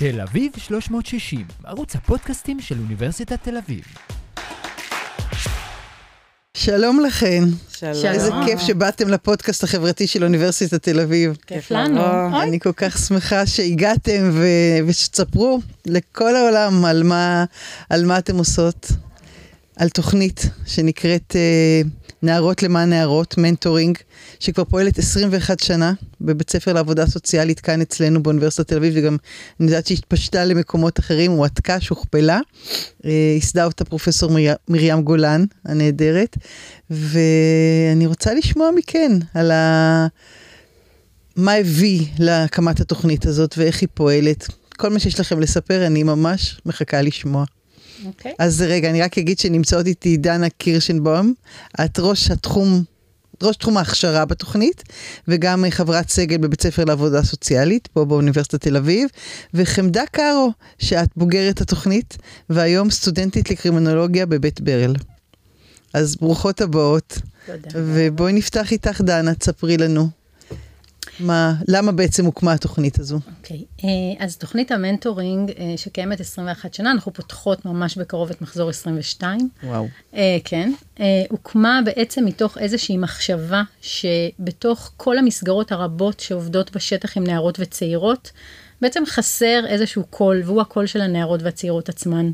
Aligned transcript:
תל 0.00 0.20
אביב 0.20 0.52
360, 0.58 1.46
ערוץ 1.64 1.96
הפודקאסטים 1.96 2.60
של 2.60 2.78
אוניברסיטת 2.78 3.38
תל 3.42 3.56
אביב. 3.56 3.84
שלום 6.56 7.00
לכן. 7.00 7.44
שלום. 7.72 7.92
איזה 8.04 8.30
כיף 8.46 8.60
שבאתם 8.60 9.08
לפודקאסט 9.08 9.64
החברתי 9.64 10.06
של 10.06 10.24
אוניברסיטת 10.24 10.82
תל 10.82 11.00
אביב. 11.00 11.36
כיף 11.46 11.70
לנו. 11.70 12.00
אוי. 12.00 12.42
אני 12.42 12.60
כל 12.60 12.72
כך 12.72 12.98
שמחה 12.98 13.46
שהגעתם 13.46 14.30
ו- 14.32 14.86
ושתספרו 14.86 15.60
לכל 15.86 16.36
העולם 16.36 16.84
על 16.84 17.02
מה, 17.02 17.44
על 17.90 18.06
מה 18.06 18.18
אתם 18.18 18.36
עושות. 18.36 18.92
על 19.76 19.88
תוכנית 19.88 20.50
שנקראת 20.66 21.36
אה, 21.36 21.82
נערות 22.22 22.62
למען 22.62 22.90
נערות, 22.90 23.38
מנטורינג, 23.38 23.98
שכבר 24.40 24.64
פועלת 24.64 24.98
21 24.98 25.60
שנה 25.60 25.92
בבית 26.20 26.50
ספר 26.50 26.72
לעבודה 26.72 27.06
סוציאלית 27.06 27.60
כאן 27.60 27.80
אצלנו 27.80 28.22
באוניברסיטת 28.22 28.68
תל 28.68 28.76
אביב, 28.76 28.92
וגם 28.96 29.16
אני 29.60 29.68
יודעת 29.68 29.86
שהתפשטה 29.86 30.44
למקומות 30.44 30.98
אחרים, 30.98 31.30
הועתקה, 31.30 31.80
שוכפלה. 31.80 32.40
אה, 33.04 33.10
ייסדה 33.34 33.64
אותה 33.64 33.84
פרופסור 33.84 34.30
מיר... 34.30 34.54
מרים 34.68 35.02
גולן 35.02 35.44
הנהדרת, 35.64 36.36
ואני 36.90 38.06
רוצה 38.06 38.34
לשמוע 38.34 38.70
מכן 38.76 39.12
על 39.34 39.50
ה... 39.50 40.06
מה 41.36 41.52
הביא 41.52 42.06
להקמת 42.18 42.80
התוכנית 42.80 43.26
הזאת 43.26 43.54
ואיך 43.58 43.80
היא 43.80 43.88
פועלת. 43.94 44.46
כל 44.76 44.88
מה 44.88 44.98
שיש 44.98 45.20
לכם 45.20 45.40
לספר, 45.40 45.86
אני 45.86 46.02
ממש 46.02 46.60
מחכה 46.66 47.02
לשמוע. 47.02 47.44
אוקיי. 48.06 48.34
אז 48.38 48.64
רגע, 48.68 48.90
אני 48.90 49.02
רק 49.02 49.18
אגיד 49.18 49.38
שנמצאות 49.38 49.86
איתי 49.86 50.16
דנה 50.16 50.48
קירשנבוים, 50.48 51.34
את 51.84 51.98
ראש 51.98 52.30
התחום, 52.30 52.82
ראש 53.42 53.56
תחום 53.56 53.76
ההכשרה 53.76 54.24
בתוכנית, 54.24 54.82
וגם 55.28 55.64
חברת 55.70 56.08
סגל 56.08 56.36
בבית 56.36 56.62
ספר 56.62 56.84
לעבודה 56.84 57.22
סוציאלית, 57.22 57.86
פה 57.86 58.04
באוניברסיטת 58.04 58.60
תל 58.60 58.76
אביב, 58.76 59.08
וחמדה 59.54 60.02
קארו, 60.12 60.52
שאת 60.78 61.08
בוגרת 61.16 61.60
התוכנית, 61.60 62.16
והיום 62.50 62.90
סטודנטית 62.90 63.50
לקרימינולוגיה 63.50 64.26
בבית 64.26 64.60
ברל. 64.60 64.94
אז 65.94 66.16
ברוכות 66.16 66.60
הבאות, 66.60 67.18
תודה. 67.46 67.68
ובואי 67.74 68.32
נפתח 68.32 68.72
איתך, 68.72 69.00
דנה, 69.00 69.34
תספרי 69.34 69.76
לנו. 69.76 70.19
מה, 71.20 71.54
למה 71.68 71.92
בעצם 71.92 72.24
הוקמה 72.24 72.52
התוכנית 72.52 72.98
הזו? 72.98 73.18
אוקיי, 73.38 73.64
אה, 73.84 73.88
אז 74.24 74.36
תוכנית 74.36 74.72
המנטורינג 74.72 75.50
אה, 75.50 75.74
שקיימת 75.76 76.20
21 76.20 76.74
שנה, 76.74 76.90
אנחנו 76.90 77.12
פותחות 77.12 77.64
ממש 77.64 77.98
בקרוב 77.98 78.30
את 78.30 78.42
מחזור 78.42 78.70
22. 78.70 79.48
וואו. 79.64 79.88
אה, 80.14 80.38
כן, 80.44 80.72
הוקמה 81.30 81.80
בעצם 81.84 82.24
מתוך 82.24 82.58
איזושהי 82.58 82.96
מחשבה 82.96 83.62
שבתוך 83.80 84.92
כל 84.96 85.18
המסגרות 85.18 85.72
הרבות 85.72 86.20
שעובדות 86.20 86.76
בשטח 86.76 87.16
עם 87.16 87.24
נערות 87.24 87.60
וצעירות, 87.60 88.30
בעצם 88.80 89.02
חסר 89.06 89.66
איזשהו 89.66 90.04
קול, 90.10 90.42
והוא 90.44 90.60
הקול 90.60 90.86
של 90.86 91.00
הנערות 91.00 91.42
והצעירות 91.42 91.88
עצמן. 91.88 92.30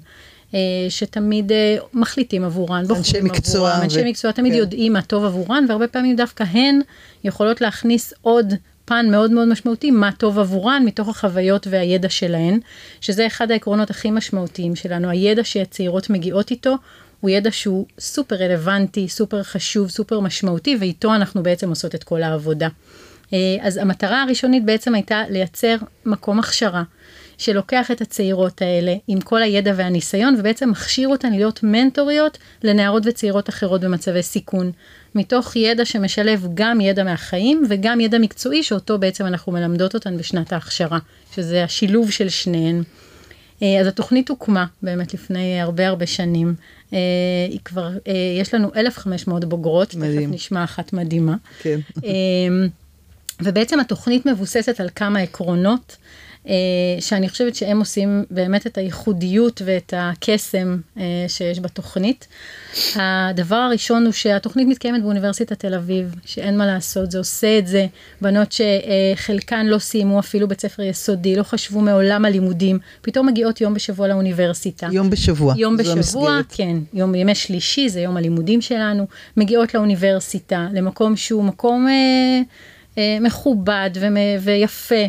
אה, 0.54 0.60
שתמיד 0.88 1.52
אה, 1.52 1.76
מחליטים 1.94 2.44
עבורן, 2.44 2.84
בוחרים 2.86 3.24
מקצוע 3.24 3.70
עבורן, 3.70 3.84
אנשי 3.84 4.00
ו- 4.02 4.04
מקצוע 4.04 4.32
תמיד 4.32 4.52
כן. 4.52 4.58
יודעים 4.58 4.92
מה 4.92 5.02
טוב 5.02 5.24
עבורן, 5.24 5.64
והרבה 5.68 5.88
פעמים 5.88 6.16
דווקא 6.16 6.44
הן 6.50 6.80
יכולות 7.24 7.60
להכניס 7.60 8.14
עוד 8.22 8.54
פן 8.84 9.06
מאוד 9.10 9.30
מאוד 9.30 9.48
משמעותי, 9.48 9.90
מה 9.90 10.12
טוב 10.12 10.38
עבורן, 10.38 10.82
מתוך 10.86 11.08
החוויות 11.08 11.66
והידע 11.70 12.08
שלהן, 12.08 12.60
שזה 13.00 13.26
אחד 13.26 13.50
העקרונות 13.50 13.90
הכי 13.90 14.10
משמעותיים 14.10 14.76
שלנו, 14.76 15.10
הידע 15.10 15.44
שהצעירות 15.44 16.10
מגיעות 16.10 16.50
איתו. 16.50 16.76
הוא 17.20 17.30
ידע 17.30 17.50
שהוא 17.52 17.86
סופר 17.98 18.36
רלוונטי, 18.36 19.08
סופר 19.08 19.42
חשוב, 19.42 19.90
סופר 19.90 20.20
משמעותי, 20.20 20.76
ואיתו 20.80 21.14
אנחנו 21.14 21.42
בעצם 21.42 21.68
עושות 21.68 21.94
את 21.94 22.04
כל 22.04 22.22
העבודה. 22.22 22.68
אה, 23.32 23.38
אז 23.60 23.76
המטרה 23.76 24.22
הראשונית 24.22 24.64
בעצם 24.64 24.94
הייתה 24.94 25.22
לייצר 25.30 25.76
מקום 26.04 26.38
הכשרה, 26.38 26.82
שלוקח 27.38 27.90
את 27.90 28.00
הצעירות 28.00 28.62
האלה 28.62 28.94
עם 29.08 29.20
כל 29.20 29.42
הידע 29.42 29.72
והניסיון, 29.76 30.36
ובעצם 30.38 30.70
מכשיר 30.70 31.08
אותן 31.08 31.32
להיות 31.32 31.60
מנטוריות 31.62 32.38
לנערות 32.62 33.02
וצעירות 33.06 33.48
אחרות 33.48 33.80
במצבי 33.80 34.22
סיכון, 34.22 34.72
מתוך 35.14 35.56
ידע 35.56 35.84
שמשלב 35.84 36.48
גם 36.54 36.80
ידע 36.80 37.04
מהחיים 37.04 37.62
וגם 37.68 38.00
ידע 38.00 38.18
מקצועי, 38.18 38.62
שאותו 38.62 38.98
בעצם 38.98 39.26
אנחנו 39.26 39.52
מלמדות 39.52 39.94
אותן 39.94 40.16
בשנת 40.16 40.52
ההכשרה, 40.52 40.98
שזה 41.34 41.64
השילוב 41.64 42.10
של 42.10 42.28
שניהן. 42.28 42.82
אה, 43.62 43.80
אז 43.80 43.86
התוכנית 43.86 44.28
הוקמה 44.28 44.66
באמת 44.82 45.14
לפני 45.14 45.60
הרבה 45.60 45.88
הרבה 45.88 46.06
שנים. 46.06 46.54
אה, 46.92 46.98
היא 47.50 47.60
כבר, 47.64 47.90
אה, 48.08 48.12
יש 48.40 48.54
לנו 48.54 48.70
1,500 48.76 49.44
בוגרות, 49.44 49.94
מדהים. 49.94 50.20
תכף 50.20 50.34
נשמע 50.34 50.64
אחת 50.64 50.92
מדהימה. 50.92 51.34
כן. 51.58 51.80
ובעצם 53.40 53.80
התוכנית 53.80 54.26
מבוססת 54.26 54.80
על 54.80 54.88
כמה 54.94 55.18
עקרונות, 55.18 55.96
שאני 57.00 57.28
חושבת 57.28 57.54
שהם 57.54 57.78
עושים 57.78 58.24
באמת 58.30 58.66
את 58.66 58.78
הייחודיות 58.78 59.62
ואת 59.64 59.94
הקסם 59.96 60.76
אה, 60.98 61.02
שיש 61.28 61.60
בתוכנית. 61.60 62.26
הדבר 62.94 63.56
הראשון 63.56 64.04
הוא 64.04 64.12
שהתוכנית 64.12 64.68
מתקיימת 64.68 65.02
באוניברסיטת 65.02 65.58
תל 65.58 65.74
אביב, 65.74 66.14
שאין 66.24 66.58
מה 66.58 66.66
לעשות, 66.66 67.10
זה 67.10 67.18
עושה 67.18 67.58
את 67.58 67.66
זה. 67.66 67.86
בנות 68.20 68.48
שחלקן 68.52 69.66
לא 69.66 69.78
סיימו 69.78 70.18
אפילו 70.18 70.48
בית 70.48 70.60
ספר 70.60 70.82
יסודי, 70.82 71.36
לא 71.36 71.42
חשבו 71.42 71.80
מעולם 71.80 72.24
על 72.24 72.32
לימודים, 72.32 72.78
פתאום 73.02 73.26
מגיעות 73.26 73.60
יום 73.60 73.74
בשבוע 73.74 74.08
לאוניברסיטה. 74.08 74.88
יום 74.92 75.10
בשבוע. 75.10 75.54
יום 75.56 75.76
בשבוע, 75.76 75.94
המסגרת. 76.30 76.44
כן, 76.56 76.76
יום 76.94 77.14
ימי 77.14 77.34
שלישי 77.34 77.88
זה 77.88 78.00
יום 78.00 78.16
הלימודים 78.16 78.60
שלנו, 78.60 79.06
מגיעות 79.36 79.74
לאוניברסיטה, 79.74 80.68
למקום 80.72 81.16
שהוא 81.16 81.44
מקום 81.44 81.88
אה, 81.88 81.92
אה, 81.92 82.40
מכובד 83.20 83.90
ומ, 83.94 84.16
ויפה, 84.40 85.04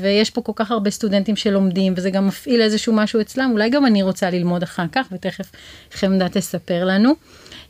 ויש 0.00 0.30
פה 0.30 0.42
כל 0.42 0.52
כך 0.54 0.70
הרבה 0.70 0.90
סטודנטים 0.90 1.36
שלומדים, 1.36 1.94
וזה 1.96 2.10
גם 2.10 2.26
מפעיל 2.26 2.60
איזשהו 2.62 2.92
משהו 2.92 3.20
אצלם, 3.20 3.50
אולי 3.52 3.70
גם 3.70 3.86
אני 3.86 4.02
רוצה 4.02 4.30
ללמוד 4.30 4.62
אחר 4.62 4.84
כך, 4.92 5.06
ותכף 5.12 5.50
חמדה 5.92 6.28
תספר 6.28 6.84
לנו. 6.84 7.14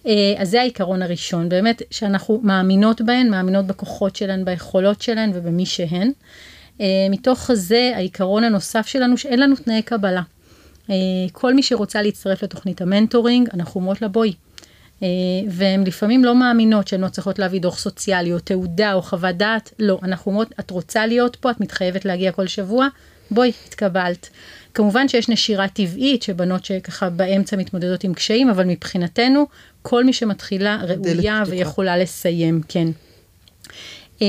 אה, 0.06 0.34
אז 0.38 0.50
זה 0.50 0.60
העיקרון 0.60 1.03
הראשון, 1.03 1.49
באמת 1.49 1.82
שאנחנו 1.91 2.41
מאמינות 2.43 3.00
בהן, 3.00 3.31
מאמינות 3.31 3.66
בכוחות 3.66 4.16
שלהן, 4.16 4.44
ביכולות 4.44 5.03
שלהן 5.03 5.31
ובמי 5.34 5.66
שהן. 5.66 6.12
אה, 6.81 6.87
מתוך 7.10 7.50
זה 7.54 7.93
העיקרון 7.94 8.44
הנוסף 8.44 8.87
שלנו 8.87 9.16
שאין 9.16 9.41
לנו 9.41 9.56
תנאי 9.56 9.82
קבלה. 9.82 10.22
אה, 10.91 10.94
כל 11.32 11.54
מי 11.54 11.62
שרוצה 11.62 12.03
להצטרף 12.03 12.43
לתוכנית 12.43 12.82
המנטורינג, 12.82 13.49
אנחנו 13.54 13.81
אומרות 13.81 14.03
לה 14.03 14.09
בואי. 14.09 14.32
אה, 15.03 15.09
והן 15.49 15.84
לפעמים 15.87 16.25
לא 16.25 16.34
מאמינות 16.34 16.88
שהן 16.88 17.00
לא 17.00 17.09
צריכות 17.09 17.38
להביא 17.38 17.61
דוח 17.61 17.78
סוציאלי 17.78 18.33
או 18.33 18.38
תעודה 18.38 18.93
או 18.93 19.03
חוות 19.03 19.37
דעת, 19.37 19.72
לא, 19.78 19.99
אנחנו 20.03 20.31
אומרות, 20.31 20.49
את 20.61 20.71
רוצה 20.71 21.06
להיות 21.06 21.37
פה, 21.37 21.50
את 21.50 21.61
מתחייבת 21.61 22.05
להגיע 22.05 22.33
כל 22.33 22.47
שבוע, 22.47 22.88
בואי, 23.31 23.53
התקבלת. 23.66 24.31
כמובן 24.75 25.09
שיש 25.09 25.28
נשירה 25.28 25.69
טבעית, 25.69 26.22
שבנות 26.22 26.65
שככה 26.65 27.11
באמצע 27.11 27.56
מתמודדות 27.56 28.05
עם 28.05 28.15
קשיים, 28.15 28.50
אבל 28.50 28.65
מבחינתנו, 28.65 29.47
כל 29.83 30.05
מי 30.05 30.12
שמתחילה 30.12 30.78
ראויה. 30.88 31.43
ויכולה 31.47 31.99
לסיים, 31.99 32.61
כן. 32.69 32.88
Uh, 34.19 34.22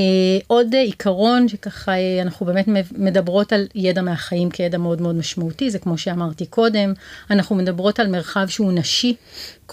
עוד 0.47 0.67
uh, 0.73 0.77
עיקרון 0.77 1.47
שככה 1.47 1.91
uh, 1.91 2.21
אנחנו 2.21 2.45
באמת 2.45 2.65
מדברות 2.91 3.53
על 3.53 3.67
ידע 3.75 4.01
מהחיים 4.01 4.49
כידע 4.49 4.77
מאוד 4.77 5.01
מאוד 5.01 5.15
משמעותי, 5.15 5.69
זה 5.69 5.79
כמו 5.79 5.97
שאמרתי 5.97 6.45
קודם, 6.45 6.93
אנחנו 7.29 7.55
מדברות 7.55 7.99
על 7.99 8.07
מרחב 8.07 8.47
שהוא 8.47 8.71
נשי, 8.73 9.15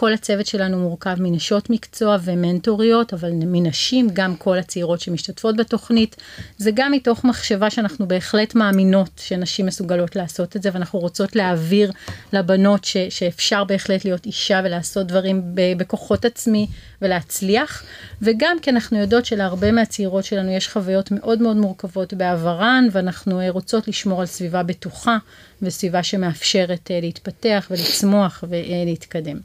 כל 0.00 0.12
הצוות 0.12 0.46
שלנו 0.46 0.78
מורכב 0.78 1.14
מנשות 1.18 1.70
מקצוע 1.70 2.16
ומנטוריות, 2.24 3.14
אבל 3.14 3.30
מנשים, 3.32 4.08
גם 4.12 4.36
כל 4.36 4.58
הצעירות 4.58 5.00
שמשתתפות 5.00 5.56
בתוכנית, 5.56 6.16
זה 6.58 6.70
גם 6.74 6.92
מתוך 6.92 7.24
מחשבה 7.24 7.70
שאנחנו 7.70 8.08
בהחלט 8.08 8.54
מאמינות 8.54 9.10
שנשים 9.16 9.66
מסוגלות 9.66 10.16
לעשות 10.16 10.56
את 10.56 10.62
זה, 10.62 10.70
ואנחנו 10.72 10.98
רוצות 10.98 11.36
להעביר 11.36 11.92
לבנות 12.32 12.84
ש, 12.84 12.96
שאפשר 12.96 13.64
בהחלט 13.64 14.04
להיות 14.04 14.26
אישה 14.26 14.60
ולעשות 14.64 15.06
דברים 15.06 15.42
בכוחות 15.54 16.24
עצמי 16.24 16.66
ולהצליח, 17.02 17.82
וגם 18.22 18.56
כי 18.62 18.70
אנחנו 18.70 18.98
יודעות 18.98 19.26
שלהרבה 19.26 19.72
מהצעירות 19.72 20.24
שלנו 20.24 20.50
יש 20.50 20.68
חוויות 20.68 21.10
מאוד 21.10 21.42
מאוד 21.42 21.56
מורכבות 21.56 22.14
בעברן, 22.14 22.88
ואנחנו 22.92 23.40
אה, 23.40 23.50
רוצות 23.50 23.88
לשמור 23.88 24.20
על 24.20 24.26
סביבה 24.26 24.62
בטוחה 24.62 25.18
וסביבה 25.62 26.02
שמאפשרת 26.02 26.90
אה, 26.90 27.00
להתפתח 27.00 27.66
ולצמוח 27.70 28.44
ולהתקדם. 28.48 29.38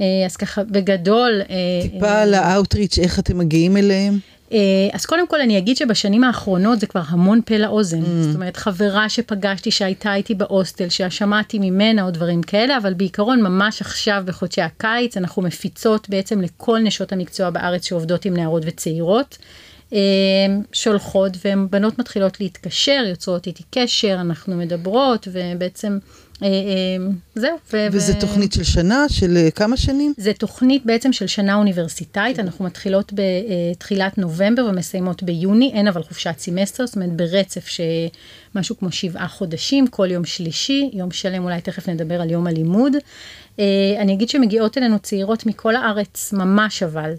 אה, 0.00 0.06
אז 0.26 0.36
ככה 0.36 0.64
בגדול, 0.64 1.40
אה, 1.50 1.56
טיפה 1.82 2.22
על 2.22 2.34
האאוטריץ', 2.34 2.98
איך 2.98 3.18
אתם 3.18 3.38
מגיעים 3.38 3.76
אליהם? 3.76 4.18
אה, 4.52 4.58
אז 4.92 5.06
קודם 5.06 5.28
כל 5.28 5.40
אני 5.40 5.58
אגיד 5.58 5.76
שבשנים 5.76 6.24
האחרונות 6.24 6.80
זה 6.80 6.86
כבר 6.86 7.02
המון 7.08 7.40
פה 7.44 7.56
לאוזן. 7.56 8.02
Mm. 8.02 8.06
זאת 8.22 8.34
אומרת, 8.34 8.56
חברה 8.56 9.08
שפגשתי 9.08 9.70
שהייתה 9.70 10.14
איתי 10.14 10.34
בהוסטל, 10.34 10.88
ששמעתי 10.88 11.58
ממנה 11.58 12.04
או 12.04 12.10
דברים 12.10 12.42
כאלה, 12.42 12.76
אבל 12.78 12.94
בעיקרון 12.94 13.42
ממש 13.42 13.80
עכשיו 13.80 14.22
בחודשי 14.26 14.62
הקיץ 14.62 15.16
אנחנו 15.16 15.42
מפיצות 15.42 16.08
בעצם 16.08 16.40
לכל 16.40 16.78
נשות 16.78 17.12
המקצוע 17.12 17.50
בארץ 17.50 17.84
שעובדות 17.84 18.24
עם 18.24 18.36
נערות 18.36 18.62
וצעירות. 18.66 19.38
אה, 19.92 19.98
שולחות 20.72 21.32
והן 21.44 21.66
בנות 21.70 21.98
מתחילות 21.98 22.40
להתקשר, 22.40 23.04
יוצרות 23.08 23.46
איתי 23.46 23.62
קשר, 23.70 24.16
אנחנו 24.20 24.56
מדברות 24.56 25.28
ובעצם 25.32 25.92
אה, 25.92 25.98
זהו. 27.34 27.56
ו- 27.72 27.86
וזה 27.92 28.12
ו- 28.16 28.20
תוכנית 28.20 28.52
של 28.52 28.64
שנה, 28.64 29.04
של 29.08 29.36
אה, 29.36 29.50
כמה 29.50 29.76
שנים? 29.76 30.12
זה 30.16 30.32
תוכנית 30.32 30.86
בעצם 30.86 31.12
של 31.12 31.26
שנה 31.26 31.54
אוניברסיטאית, 31.54 32.38
אנחנו 32.38 32.64
מתחילות 32.64 33.12
בתחילת 33.14 34.18
נובמבר 34.18 34.66
ומסיימות 34.70 35.22
ביוני, 35.22 35.70
אין 35.74 35.88
אבל 35.88 36.02
חופשת 36.02 36.34
סמסטר, 36.38 36.86
זאת 36.86 36.96
אומרת 36.96 37.12
ברצף 37.12 37.66
של 37.66 38.08
משהו 38.08 38.78
כמו 38.78 38.92
שבעה 38.92 39.28
חודשים, 39.28 39.86
כל 39.86 40.10
יום 40.10 40.24
שלישי, 40.24 40.90
יום 40.92 41.10
שלם, 41.10 41.44
אולי 41.44 41.60
תכף 41.60 41.88
נדבר 41.88 42.20
על 42.20 42.30
יום 42.30 42.46
הלימוד. 42.46 42.92
אה, 43.58 43.64
אני 43.98 44.14
אגיד 44.14 44.28
שמגיעות 44.28 44.78
אלינו 44.78 44.98
צעירות 44.98 45.46
מכל 45.46 45.76
הארץ, 45.76 46.32
ממש 46.32 46.82
אבל. 46.82 47.12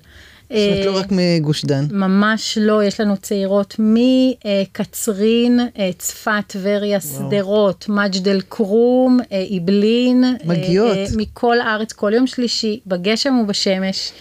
זאת 0.49 0.57
אומרת, 0.71 0.85
לא 0.85 0.91
אה, 0.91 0.99
רק 0.99 1.07
מגוש 1.11 1.65
דן. 1.65 1.85
ממש 1.91 2.57
לא, 2.61 2.83
יש 2.83 2.99
לנו 2.99 3.17
צעירות 3.17 3.75
מקצרין, 3.79 5.59
אה, 5.77 5.89
צפת, 5.97 6.43
טבריה, 6.47 6.99
שדרות, 7.01 7.89
מג'דל 7.89 8.41
כרום, 8.49 9.19
אה, 9.31 9.45
אעבלין. 9.53 10.23
אה, 10.23 10.31
מגיעות. 10.45 10.97
מכל 11.17 11.59
הארץ, 11.59 11.93
כל 11.93 12.11
יום 12.15 12.27
שלישי, 12.27 12.79
בגשם 12.87 13.39
ובשמש. 13.43 14.11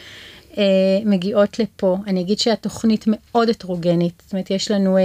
מגיעות 1.04 1.58
לפה. 1.58 1.96
אני 2.06 2.20
אגיד 2.20 2.38
שהתוכנית 2.38 3.04
מאוד 3.06 3.48
הטרוגנית, 3.48 4.22
זאת 4.24 4.32
אומרת 4.32 4.50
יש 4.50 4.70
לנו 4.70 4.98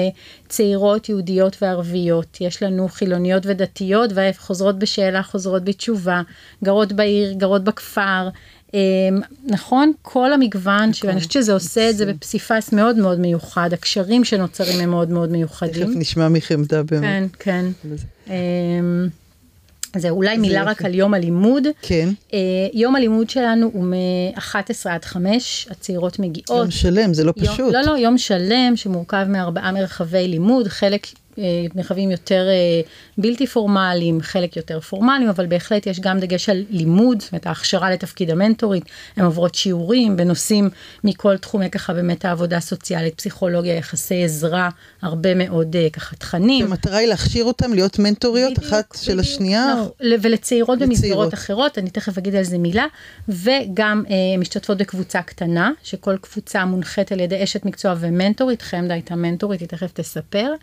צעירות 0.48 1.10
יהודיות 1.10 1.58
וערביות, 1.62 2.38
יש 2.42 2.64
לנו 2.64 2.88
חילוניות 2.88 3.46
ודתיות 3.46 4.10
וחוזרות 4.16 4.80
בשאלה, 4.80 5.24
חוזרות 5.24 5.64
בתשובה, 5.64 6.22
גרות 6.64 6.94
בעיר, 6.94 7.34
גרות 7.34 7.64
בכפר. 7.64 8.30
אה, 8.74 8.80
נכון? 9.46 9.92
כל 10.02 10.34
המגוון, 10.34 10.92
ואני 11.04 11.18
חושבת 11.18 11.32
שזה 11.32 11.54
עושה 11.54 11.90
את 11.90 11.98
זה 11.98 12.06
בפסיפס 12.06 12.72
מאוד 12.74 12.98
מאוד 12.98 13.20
מיוחד, 13.20 13.74
הקשרים 13.74 14.24
שנוצרים 14.24 14.80
הם 14.80 14.90
מאוד 14.90 15.10
מאוד 15.10 15.30
תכף 15.30 15.36
מיוחדים. 15.38 16.00
נשמע 16.00 16.30
מחמדה 16.30 16.84
באמת. 16.84 17.04
כן, 17.04 17.24
כן. 17.40 17.66
אה, 18.30 18.36
זה 19.98 20.10
אולי 20.10 20.38
מילה 20.38 20.60
יופי. 20.60 20.70
רק 20.72 20.86
על 20.86 20.96
יום 20.96 21.14
הלימוד. 21.14 21.64
כן, 21.82 22.10
אה, 22.34 22.40
יום 22.74 22.96
הלימוד 22.96 23.30
שלנו 23.30 23.70
הוא 23.74 23.84
מ-11 23.86 24.54
עד 24.90 25.06
5, 25.06 25.68
הצעירות 25.72 26.20
מגיעות. 26.20 26.50
יום 26.62 26.72
שלם, 26.72 27.14
זה 27.14 27.24
לא 27.24 27.34
יום- 27.38 27.48
פשוט. 27.54 27.74
לא, 27.74 27.82
לא, 27.82 27.92
יום 27.98 28.18
שלם 28.18 28.74
שמורכב 28.76 29.26
מארבעה 29.30 29.72
מרחבי 29.72 30.28
לימוד, 30.28 30.68
חלק 30.68 31.08
אה, 31.40 31.44
מרחבים 31.76 32.12
יותר 32.12 32.46
אה, 32.50 32.82
בלתי 33.18 33.48
פורמליים, 33.48 34.22
חלק 34.22 34.58
יותר 34.58 34.80
פורמליים, 34.80 35.30
אבל 35.30 35.46
בהחלט 35.46 35.88
יש 35.88 36.00
גם 36.00 36.20
דגש 36.20 36.50
על 36.50 36.64
לימוד, 36.70 37.22
זאת 37.22 37.32
אומרת 37.32 37.48
ההכשרה 37.48 37.92
לתפקיד 37.92 38.30
המנטורית, 38.30 38.84
הן 39.16 39.26
עוברות 39.26 39.56
שיעורים 39.56 40.18
בנושאים 40.18 40.70
מכל 41.04 41.38
תחומי 41.38 41.70
ככה 41.70 41.94
באמת 41.94 42.26
העבודה 42.26 42.58
הסוציאלית, 42.58 43.16
פסיכולוגיה, 43.16 43.76
יחסי 43.76 44.24
עזרה, 44.24 44.70
הרבה 45.02 45.36
מאוד 45.36 45.76
אה, 45.76 45.88
ככה 45.94 46.16
תכנים. 46.16 46.66
המטרה 46.66 46.98
היא 46.98 47.08
להכשיר 47.08 47.46
אותם 47.46 47.74
להיות 47.74 48.00
מנטוריות 48.00 48.54
בדיוק, 48.58 48.74
אחת 48.74 48.98
של 49.02 49.12
בדיוק, 49.12 49.20
השנייה. 49.20 49.74
נכון, 49.74 49.92
ולצעירות 50.00 50.24
לצעירות. 50.24 50.80
במסגרות 50.80 51.34
אחרות, 51.34 51.78
אני 51.78 51.90
תכף 51.90 52.18
אגיד 52.18 52.36
על 52.36 52.44
זה 52.44 52.58
מילה, 52.58 52.86
וגם 53.30 54.04
אה, 54.10 54.16
משתתפות 54.38 54.78
בקבוצה 54.78 55.22
קטנה, 55.22 55.72
שכל 55.84 56.18
קבוצה 56.18 56.66
מונחית 56.66 57.12
על 57.12 57.20
ידי 57.20 57.44
אשת 57.44 57.66
מקצוע 57.66 57.96
ומנטורית, 58.00 58.62
חמדה 58.62 58.94
הייתה 58.94 59.16
מנטורית, 59.16 59.60
היא 59.60 59.68
תכף 59.68 59.92
תספר, 59.94 60.54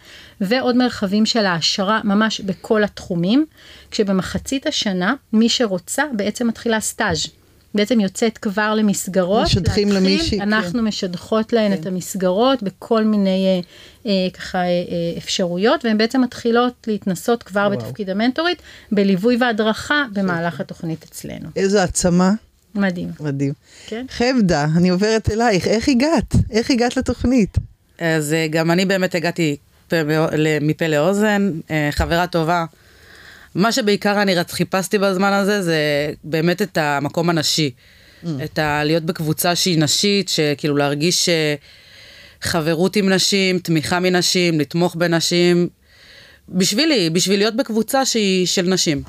ועוד 0.41 0.77
מרחבים 0.77 1.27
של 1.27 1.47
העשרה 1.47 2.01
ממש 2.05 2.40
בכל 2.45 2.85
התחומים, 2.85 3.47
כשבמחצית 3.91 4.67
השנה, 4.67 5.15
מי 5.33 5.49
שרוצה 5.49 6.03
בעצם 6.17 6.47
מתחילה 6.47 6.81
סטאז'. 6.81 7.27
בעצם 7.75 8.01
יוצאת 8.01 8.39
כבר 8.39 8.75
למסגרות, 8.75 9.45
משדכים 9.47 9.89
להתחיל, 9.89 10.13
למישהי, 10.13 10.39
כן. 10.39 10.53
אנחנו 10.53 10.83
משדכות 10.83 11.53
להן 11.53 11.73
את 11.73 11.87
המסגרות 11.87 12.63
בכל 12.63 13.05
מיני 13.05 13.47
אה, 13.47 13.61
אה, 14.11 14.31
ככה 14.31 14.59
אה, 14.59 14.65
אה, 14.65 15.19
אפשרויות, 15.19 15.85
והן 15.85 15.99
בעצם 15.99 16.21
מתחילות 16.21 16.75
להתנסות 16.87 17.43
כבר 17.43 17.61
וואו. 17.61 17.79
בתפקיד 17.79 18.11
המנטורית, 18.11 18.63
בליווי 18.93 19.37
והדרכה 19.41 20.05
במהלך 20.13 20.61
התוכנית 20.61 21.05
אצלנו. 21.05 21.49
איזו 21.57 21.79
העצמה, 21.79 22.33
מדהים, 22.75 23.09
מדהים. 23.21 23.53
כן? 23.87 24.07
חמדה, 24.11 24.67
אני 24.77 24.89
עוברת 24.89 25.31
אלייך, 25.31 25.67
איך 25.67 25.89
הגעת? 25.89 26.35
איך 26.51 26.71
הגעת 26.71 26.97
לתוכנית? 26.97 27.59
אז 27.99 28.33
אה, 28.33 28.47
גם 28.51 28.71
אני 28.71 28.85
באמת 28.85 29.15
הגעתי 29.15 29.57
פה 29.91 29.97
מפה 30.61 30.87
לאוזן, 30.87 31.51
אה, 31.71 31.89
חברה 31.93 32.27
טובה. 32.27 32.65
מה 33.55 33.73
שבעיקר 33.73 34.23
אני 34.23 34.35
רצ- 34.35 34.53
חיפשתי 34.53 34.99
בזמן 34.99 35.33
הזה 35.33 35.63
זה 35.63 35.77
באמת 36.25 36.63
את 36.63 36.79
המקום 36.79 37.31
הנשי. 37.31 37.71
את 38.45 38.59
ה... 38.59 38.85
להיות 38.85 39.03
בקבוצה 39.03 39.55
שהיא 39.55 39.79
נשית, 39.79 40.29
שכאילו 40.29 40.77
להרגיש 40.77 41.29
אה, 41.29 41.55
חברות 42.43 42.97
עם 42.97 43.09
נשים, 43.13 43.59
תמיכה 43.59 44.01
מנשים, 44.01 44.61
לתמוך 44.61 44.95
בנשים. 44.95 45.69
בשבילי, 46.49 47.11
בשביל 47.11 47.39
להיות 47.41 47.57
בקבוצה 47.57 48.05
שהיא 48.05 48.47
של 48.47 48.63
נשים. 48.63 49.03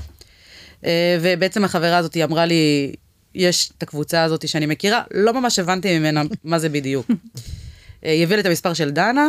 אה, 0.86 1.18
ובעצם 1.22 1.66
החברה 1.66 1.98
הזאת 1.98 2.14
היא 2.14 2.24
אמרה 2.24 2.46
לי, 2.46 2.92
יש 3.36 3.72
את 3.78 3.84
הקבוצה 3.84 4.24
הזאת 4.24 4.48
שאני 4.48 4.66
מכירה, 4.66 5.02
לא 5.14 5.34
ממש 5.34 5.60
הבנתי 5.60 6.00
ממנה 6.00 6.22
מה 6.44 6.60
זה 6.60 6.70
בדיוק. 6.70 7.08
היא 8.02 8.24
הביאה 8.24 8.36
לי 8.38 8.42
את 8.42 8.46
המספר 8.46 8.74
של 8.74 8.90
דנה, 8.90 9.28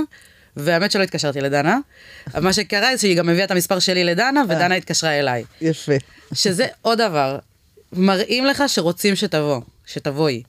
והאמת 0.57 0.91
שלא 0.91 1.03
התקשרתי 1.03 1.41
לדנה. 1.41 1.79
אבל 2.35 2.45
מה 2.45 2.53
שקרה 2.53 2.97
זה 2.97 3.01
שהיא 3.01 3.17
גם 3.17 3.29
הביאה 3.29 3.45
את 3.45 3.51
המספר 3.51 3.79
שלי 3.79 4.05
לדנה, 4.05 4.43
ודנה 4.49 4.75
התקשרה 4.75 5.11
אליי. 5.11 5.45
יפה. 5.61 5.93
שזה 6.35 6.67
עוד 6.83 6.99
דבר, 6.99 7.39
מראים 7.93 8.47
לך 8.47 8.63
שרוצים 8.67 9.17
שתבוא, 9.17 9.61
שתבואי. 9.87 10.43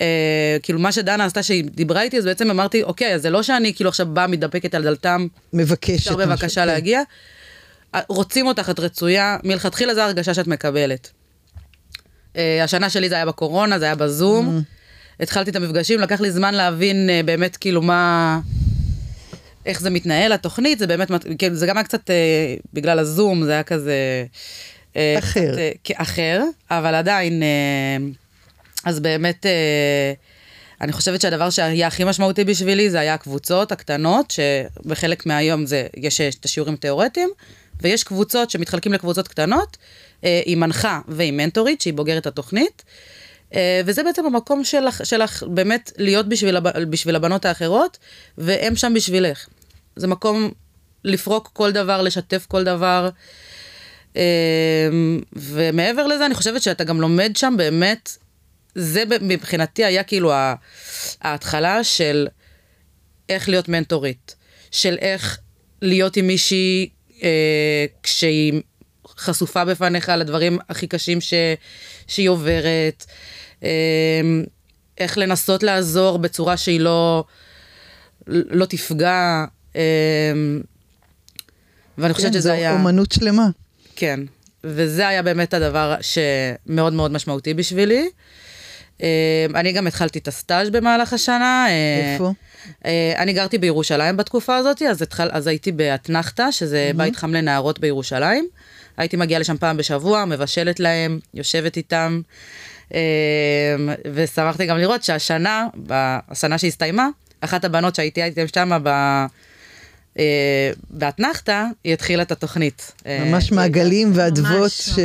אה, 0.00 0.56
כאילו 0.62 0.78
מה 0.78 0.92
שדנה 0.92 1.24
עשתה 1.24 1.42
שהיא 1.42 1.64
דיברה 1.74 2.02
איתי, 2.02 2.18
אז 2.18 2.24
בעצם 2.24 2.50
אמרתי, 2.50 2.82
אוקיי, 2.82 3.14
אז 3.14 3.22
זה 3.22 3.30
לא 3.30 3.42
שאני 3.42 3.74
כאילו 3.74 3.90
עכשיו 3.90 4.06
באה 4.06 4.26
מתדפקת 4.26 4.74
על 4.74 4.82
דלתם, 4.82 5.26
מבקשת. 5.52 5.94
אפשר 5.94 6.16
בבקשה 6.16 6.60
כן. 6.60 6.66
להגיע. 6.66 7.02
אה, 7.94 8.00
רוצים 8.08 8.46
אותך, 8.46 8.70
את 8.70 8.80
רצויה, 8.80 9.36
מלכתחילה 9.44 9.94
זו 9.94 10.00
ההרגשה 10.00 10.34
שאת 10.34 10.46
מקבלת. 10.46 11.10
אה, 12.36 12.64
השנה 12.64 12.90
שלי 12.90 13.08
זה 13.08 13.14
היה 13.14 13.26
בקורונה, 13.26 13.78
זה 13.78 13.84
היה 13.84 13.94
בזום. 13.94 14.62
התחלתי 15.20 15.50
את 15.50 15.56
המפגשים, 15.56 16.00
לקח 16.00 16.20
לי 16.20 16.30
זמן 16.30 16.54
להבין 16.54 17.10
אה, 17.10 17.20
באמת 17.24 17.56
כאילו 17.56 17.82
מה... 17.82 18.40
איך 19.66 19.80
זה 19.80 19.90
מתנהל, 19.90 20.32
התוכנית, 20.32 20.78
זה 20.78 20.86
באמת, 20.86 21.10
כאילו, 21.38 21.54
זה 21.54 21.66
גם 21.66 21.76
היה 21.76 21.84
קצת, 21.84 22.10
אה, 22.10 22.54
בגלל 22.72 22.98
הזום, 22.98 23.44
זה 23.44 23.52
היה 23.52 23.62
כזה... 23.62 24.24
אה, 24.96 25.18
אחר. 25.18 25.52
קצת, 25.52 25.90
אה, 25.90 26.02
אחר, 26.02 26.42
אבל 26.70 26.94
עדיין, 26.94 27.42
אה, 27.42 27.96
אז 28.84 29.00
באמת, 29.00 29.46
אה, 29.46 30.12
אני 30.80 30.92
חושבת 30.92 31.20
שהדבר 31.20 31.50
שהיה 31.50 31.86
הכי 31.86 32.04
משמעותי 32.04 32.44
בשבילי 32.44 32.90
זה 32.90 33.00
היה 33.00 33.14
הקבוצות 33.14 33.72
הקטנות, 33.72 34.30
שבחלק 34.30 35.26
מהיום 35.26 35.66
זה, 35.66 35.86
יש 35.96 36.20
אה, 36.20 36.28
את 36.40 36.44
השיעורים 36.44 36.74
התיאורטיים, 36.74 37.28
ויש 37.80 38.04
קבוצות 38.04 38.50
שמתחלקים 38.50 38.92
לקבוצות 38.92 39.28
קטנות, 39.28 39.76
אה, 40.24 40.40
עם 40.44 40.60
מנחה 40.60 41.00
ועם 41.08 41.36
מנטורית, 41.36 41.80
שהיא 41.80 41.94
בוגרת 41.94 42.26
התוכנית. 42.26 42.82
אה, 43.54 43.80
וזה 43.84 44.02
בעצם 44.02 44.26
המקום 44.26 44.64
שלך, 44.64 45.06
שלך 45.06 45.42
באמת 45.42 45.92
להיות 45.98 46.28
בשביל, 46.28 46.56
הב, 46.56 46.68
בשביל 46.78 47.16
הבנות 47.16 47.44
האחרות, 47.44 47.98
והם 48.38 48.76
שם 48.76 48.92
בשבילך. 48.94 49.46
זה 49.96 50.06
מקום 50.06 50.50
לפרוק 51.04 51.50
כל 51.52 51.72
דבר, 51.72 52.02
לשתף 52.02 52.46
כל 52.48 52.64
דבר. 52.64 53.08
אה, 54.16 54.88
ומעבר 55.32 56.06
לזה, 56.06 56.26
אני 56.26 56.34
חושבת 56.34 56.62
שאתה 56.62 56.84
גם 56.84 57.00
לומד 57.00 57.32
שם 57.36 57.54
באמת, 57.58 58.16
זה 58.74 59.04
מבחינתי 59.20 59.84
היה 59.84 60.02
כאילו 60.02 60.32
ההתחלה 61.20 61.84
של 61.84 62.28
איך 63.28 63.48
להיות 63.48 63.68
מנטורית, 63.68 64.36
של 64.70 64.98
איך 65.00 65.38
להיות 65.82 66.16
עם 66.16 66.26
מישהי 66.26 66.88
אה, 67.22 67.86
כשהיא 68.02 68.62
חשופה 69.16 69.64
בפניך 69.64 70.08
על 70.08 70.20
הדברים 70.20 70.58
הכי 70.68 70.86
קשים 70.86 71.20
ש, 71.20 71.34
שהיא 72.06 72.28
עוברת, 72.28 73.06
אה, 73.08 73.14
איך 74.98 75.18
לנסות 75.18 75.62
לעזור 75.62 76.18
בצורה 76.18 76.56
שהיא 76.56 76.80
לא, 76.80 77.24
לא 78.26 78.64
תפגע, 78.64 79.44
אה, 79.76 79.82
ואני 81.98 82.14
חושבת 82.14 82.32
כן, 82.32 82.38
שזה 82.38 82.52
היה... 82.52 82.72
אומנות 82.72 83.12
שלמה. 83.12 83.48
כן, 83.96 84.20
וזה 84.64 85.08
היה 85.08 85.22
באמת 85.22 85.54
הדבר 85.54 85.96
שמאוד 86.00 86.92
מאוד 86.92 87.12
משמעותי 87.12 87.54
בשבילי. 87.54 88.08
אה, 89.02 89.46
אני 89.54 89.72
גם 89.72 89.86
התחלתי 89.86 90.18
את 90.18 90.28
הסטאז' 90.28 90.70
במהלך 90.70 91.12
השנה. 91.12 91.66
אה, 91.68 92.12
איפה? 92.12 92.32
אה, 92.86 93.12
אני 93.16 93.32
גרתי 93.32 93.58
בירושלים 93.58 94.16
בתקופה 94.16 94.56
הזאת, 94.56 94.82
אז, 94.82 95.02
התחל, 95.02 95.28
אז 95.32 95.46
הייתי 95.46 95.72
באתנחתא, 95.72 96.50
שזה 96.50 96.90
בית 96.96 97.16
חם 97.16 97.34
לנערות 97.34 97.78
בירושלים. 97.78 98.48
הייתי 98.96 99.16
מגיעה 99.16 99.40
לשם 99.40 99.56
פעם 99.56 99.76
בשבוע, 99.76 100.24
מבשלת 100.24 100.80
להם, 100.80 101.18
יושבת 101.34 101.76
איתם. 101.76 102.20
אה, 102.94 103.00
ושמחתי 104.14 104.66
גם 104.66 104.78
לראות 104.78 105.02
שהשנה, 105.02 105.66
השנה 106.28 106.58
שהסתיימה, 106.58 107.08
אחת 107.40 107.64
הבנות 107.64 107.94
שהייתי 107.94 108.24
איתן 108.24 108.44
שם 108.54 108.80
ב... 108.82 108.88
אה, 110.18 110.70
באתנחתא, 110.90 111.64
היא 111.84 111.92
התחילה 111.92 112.22
את 112.22 112.32
התוכנית. 112.32 112.92
אה, 113.06 113.24
ממש 113.24 113.52
מעגלים 113.52 114.12
ואדוות 114.14 114.70
ש... 114.70 114.98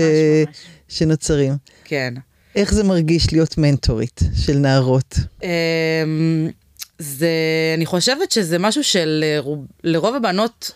שנוצרים. 0.87 1.53
כן. 1.83 2.13
איך 2.55 2.73
זה 2.73 2.83
מרגיש 2.83 3.33
להיות 3.33 3.57
מנטורית 3.57 4.19
של 4.35 4.57
נערות? 4.57 5.15
אמ, 5.43 6.49
זה, 6.99 7.29
אני 7.77 7.85
חושבת 7.85 8.31
שזה 8.31 8.59
משהו 8.59 8.81
שלרוב 8.83 10.15
הבנות 10.15 10.71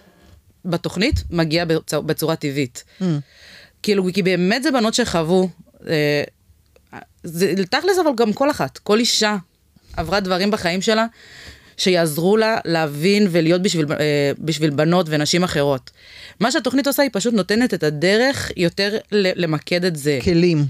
בתוכנית 0.66 1.24
מגיע 1.30 1.66
בצורה, 1.66 2.02
בצורה 2.02 2.36
טבעית. 2.36 2.84
Mm. 3.02 3.04
כאילו, 3.84 4.06
כי 4.14 4.24
באמת 4.24 4.64
זה 4.64 4.72
בנות 4.72 4.94
שחוו, 4.94 5.50
אה, 5.88 6.24
זה 7.24 7.54
תכלס 7.70 7.98
אבל 8.00 8.10
גם 8.18 8.34
כל 8.34 8.52
אחת, 8.52 8.78
כל 8.78 9.00
אישה 9.00 9.36
עברה 9.98 10.20
דברים 10.20 10.52
בחיים 10.52 10.82
שלה 10.82 11.06
שיעזרו 11.78 12.38
לה 12.38 12.58
להבין 12.66 13.28
ולהיות 13.32 13.62
בשביל, 13.62 13.86
אה, 13.92 14.32
בשביל 14.40 14.70
בנות 14.70 15.06
ונשים 15.10 15.44
אחרות. 15.44 15.92
מה 16.40 16.52
שהתוכנית 16.52 16.88
עושה, 16.88 17.04
היא 17.04 17.10
פשוט 17.14 17.34
נותנת 17.34 17.74
את 17.74 17.84
הדרך 17.84 18.52
יותר 18.58 18.98
למקד 19.12 19.86
את 19.86 19.96
זה. 19.96 20.20
כלים. 20.24 20.66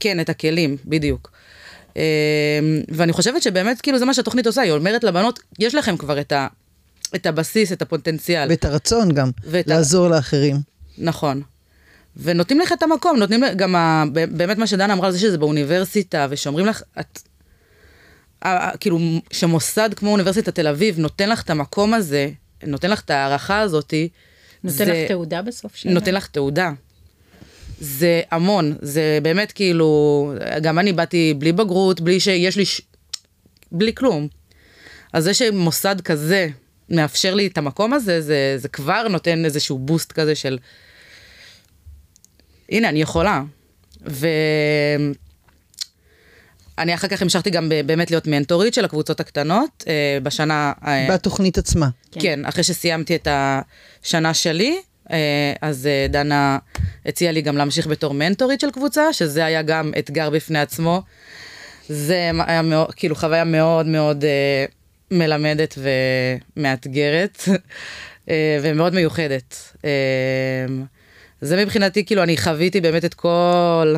כן, 0.00 0.20
את 0.20 0.28
הכלים, 0.28 0.76
בדיוק. 0.84 1.30
אה, 1.96 2.02
ואני 2.88 3.12
חושבת 3.12 3.42
שבאמת, 3.42 3.80
כאילו, 3.80 3.98
זה 3.98 4.04
מה 4.04 4.14
שהתוכנית 4.14 4.46
עושה, 4.46 4.62
היא 4.62 4.72
אומרת 4.72 5.04
לבנות, 5.04 5.38
יש 5.58 5.74
לכם 5.74 5.96
כבר 5.96 6.20
את, 6.20 6.32
ה, 6.32 6.46
את 7.14 7.26
הבסיס, 7.26 7.72
את 7.72 7.82
הפוטנציאל. 7.82 8.46
ואת 8.50 8.64
הרצון 8.64 9.12
גם, 9.12 9.30
ואת 9.44 9.68
ה- 9.70 9.74
לעזור 9.74 10.08
לאחרים. 10.08 10.56
נכון. 10.98 11.42
ונותנים 12.16 12.60
לך 12.60 12.72
את 12.72 12.82
המקום, 12.82 13.16
נותנים 13.18 13.42
לך, 13.42 13.54
גם 13.56 13.76
ה, 13.76 14.04
באמת 14.12 14.58
מה 14.58 14.66
שדנה 14.66 14.92
אמרה 14.92 15.06
על 15.06 15.12
זה 15.12 15.18
שזה 15.18 15.38
באוניברסיטה, 15.38 16.26
ושאומרים 16.30 16.66
לך, 16.66 16.82
את, 17.00 17.18
כאילו, 18.80 18.98
שמוסד 19.32 19.90
כמו 19.96 20.10
אוניברסיטת 20.10 20.54
תל 20.54 20.66
אביב 20.68 20.98
נותן 20.98 21.28
לך 21.28 21.42
את 21.42 21.50
המקום 21.50 21.94
הזה, 21.94 22.30
נותן 22.66 22.90
לך 22.90 23.00
את 23.00 23.10
ההערכה 23.10 23.60
הזאתי, 23.60 24.08
נותן 24.64 24.76
זה- 24.76 24.84
לך 24.84 25.08
תעודה 25.08 25.42
בסוף 25.42 25.76
שלה. 25.76 25.92
נותן 25.92 26.14
לך 26.14 26.26
תעודה. 26.26 26.72
זה 27.80 28.22
המון, 28.30 28.76
זה 28.82 29.18
באמת 29.22 29.52
כאילו, 29.52 30.32
גם 30.62 30.78
אני 30.78 30.92
באתי 30.92 31.34
בלי 31.38 31.52
בגרות, 31.52 32.00
בלי 32.00 32.20
שיש 32.20 32.56
לי, 32.56 32.64
ש... 32.64 32.80
בלי 33.72 33.94
כלום. 33.94 34.28
אז 35.12 35.24
זה 35.24 35.34
שמוסד 35.34 36.00
כזה 36.00 36.48
מאפשר 36.90 37.34
לי 37.34 37.46
את 37.46 37.58
המקום 37.58 37.92
הזה, 37.92 38.20
זה, 38.20 38.54
זה 38.56 38.68
כבר 38.68 39.08
נותן 39.08 39.44
איזשהו 39.44 39.78
בוסט 39.78 40.12
כזה 40.12 40.34
של, 40.34 40.58
הנה, 42.68 42.88
אני 42.88 43.02
יכולה. 43.02 43.42
ואני 44.00 45.14
אחר 46.94 47.08
כך 47.08 47.22
המשכתי 47.22 47.50
גם 47.50 47.68
באמת 47.86 48.10
להיות 48.10 48.26
מנטורית 48.26 48.74
של 48.74 48.84
הקבוצות 48.84 49.20
הקטנות, 49.20 49.84
אה, 49.88 50.18
בשנה... 50.22 50.72
אה, 50.86 51.06
בתוכנית 51.10 51.58
עצמה. 51.58 51.88
כן. 52.12 52.20
כן, 52.20 52.44
אחרי 52.44 52.64
שסיימתי 52.64 53.14
את 53.14 53.28
השנה 53.30 54.34
שלי, 54.34 54.76
אה, 55.12 55.52
אז 55.60 55.88
דנה 56.08 56.58
הציעה 57.06 57.32
לי 57.32 57.42
גם 57.42 57.56
להמשיך 57.56 57.86
בתור 57.86 58.14
מנטורית 58.14 58.60
של 58.60 58.70
קבוצה, 58.70 59.12
שזה 59.12 59.44
היה 59.44 59.62
גם 59.62 59.92
אתגר 59.98 60.30
בפני 60.30 60.58
עצמו. 60.58 61.02
זה 61.88 62.30
היה 62.46 62.62
מאוד, 62.62 62.94
כאילו 62.94 63.14
חוויה 63.14 63.44
מאוד 63.44 63.86
מאוד 63.86 64.24
מלמדת 65.10 65.78
ומאתגרת, 66.56 67.42
ומאוד 68.62 68.94
מיוחדת. 68.94 69.76
זה 71.40 71.64
מבחינתי, 71.64 72.04
כאילו, 72.04 72.22
אני 72.22 72.36
חוויתי 72.36 72.80
באמת 72.80 73.04
את 73.04 73.14
כל 73.14 73.94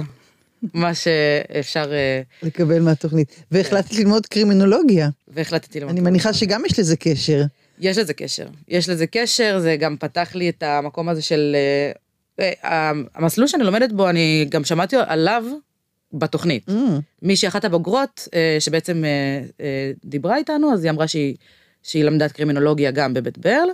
מה 0.74 0.94
שאפשר, 0.94 1.92
אה, 1.92 2.22
לקבל 2.42 2.80
מהתוכנית. 2.82 3.44
והחלטת 3.50 3.92
ללמוד 3.92 4.26
קרימינולוגיה. 4.26 5.08
והחלטתי 5.28 5.80
ללמוד. 5.80 5.92
אני 5.92 6.00
מניחה 6.00 6.32
שגם 6.32 6.62
יש 6.66 6.78
לזה 6.78 6.96
קשר. 6.96 7.42
יש 7.80 7.98
לזה 7.98 8.14
קשר. 8.14 8.46
יש 8.68 8.88
לזה 8.88 9.06
קשר, 9.06 9.58
זה 9.58 9.76
גם 9.76 9.96
פתח 9.96 10.34
לי 10.34 10.48
את 10.48 10.62
המקום 10.62 11.08
הזה 11.08 11.22
של... 11.22 11.56
אה, 12.40 12.52
אה, 12.64 12.92
המסלול 13.14 13.46
שאני 13.46 13.64
לומדת 13.64 13.92
בו, 13.92 14.08
אני 14.08 14.46
גם 14.48 14.64
שמעתי 14.64 14.96
עליו 15.06 15.44
בתוכנית. 16.12 16.68
Mm, 16.68 16.72
מישהי 17.22 17.48
אחת 17.48 17.64
הבוגרות, 17.64 18.28
שבעצם 18.60 19.04
דיברה 20.04 20.36
איתנו, 20.36 20.72
אז 20.72 20.84
היא 20.84 20.90
אמרה 20.90 21.08
שהיא, 21.08 21.36
שהיא 21.82 22.04
למדה 22.04 22.28
קרימינולוגיה 22.28 22.90
גם 22.90 23.14
בבית 23.14 23.38
ברל, 23.38 23.68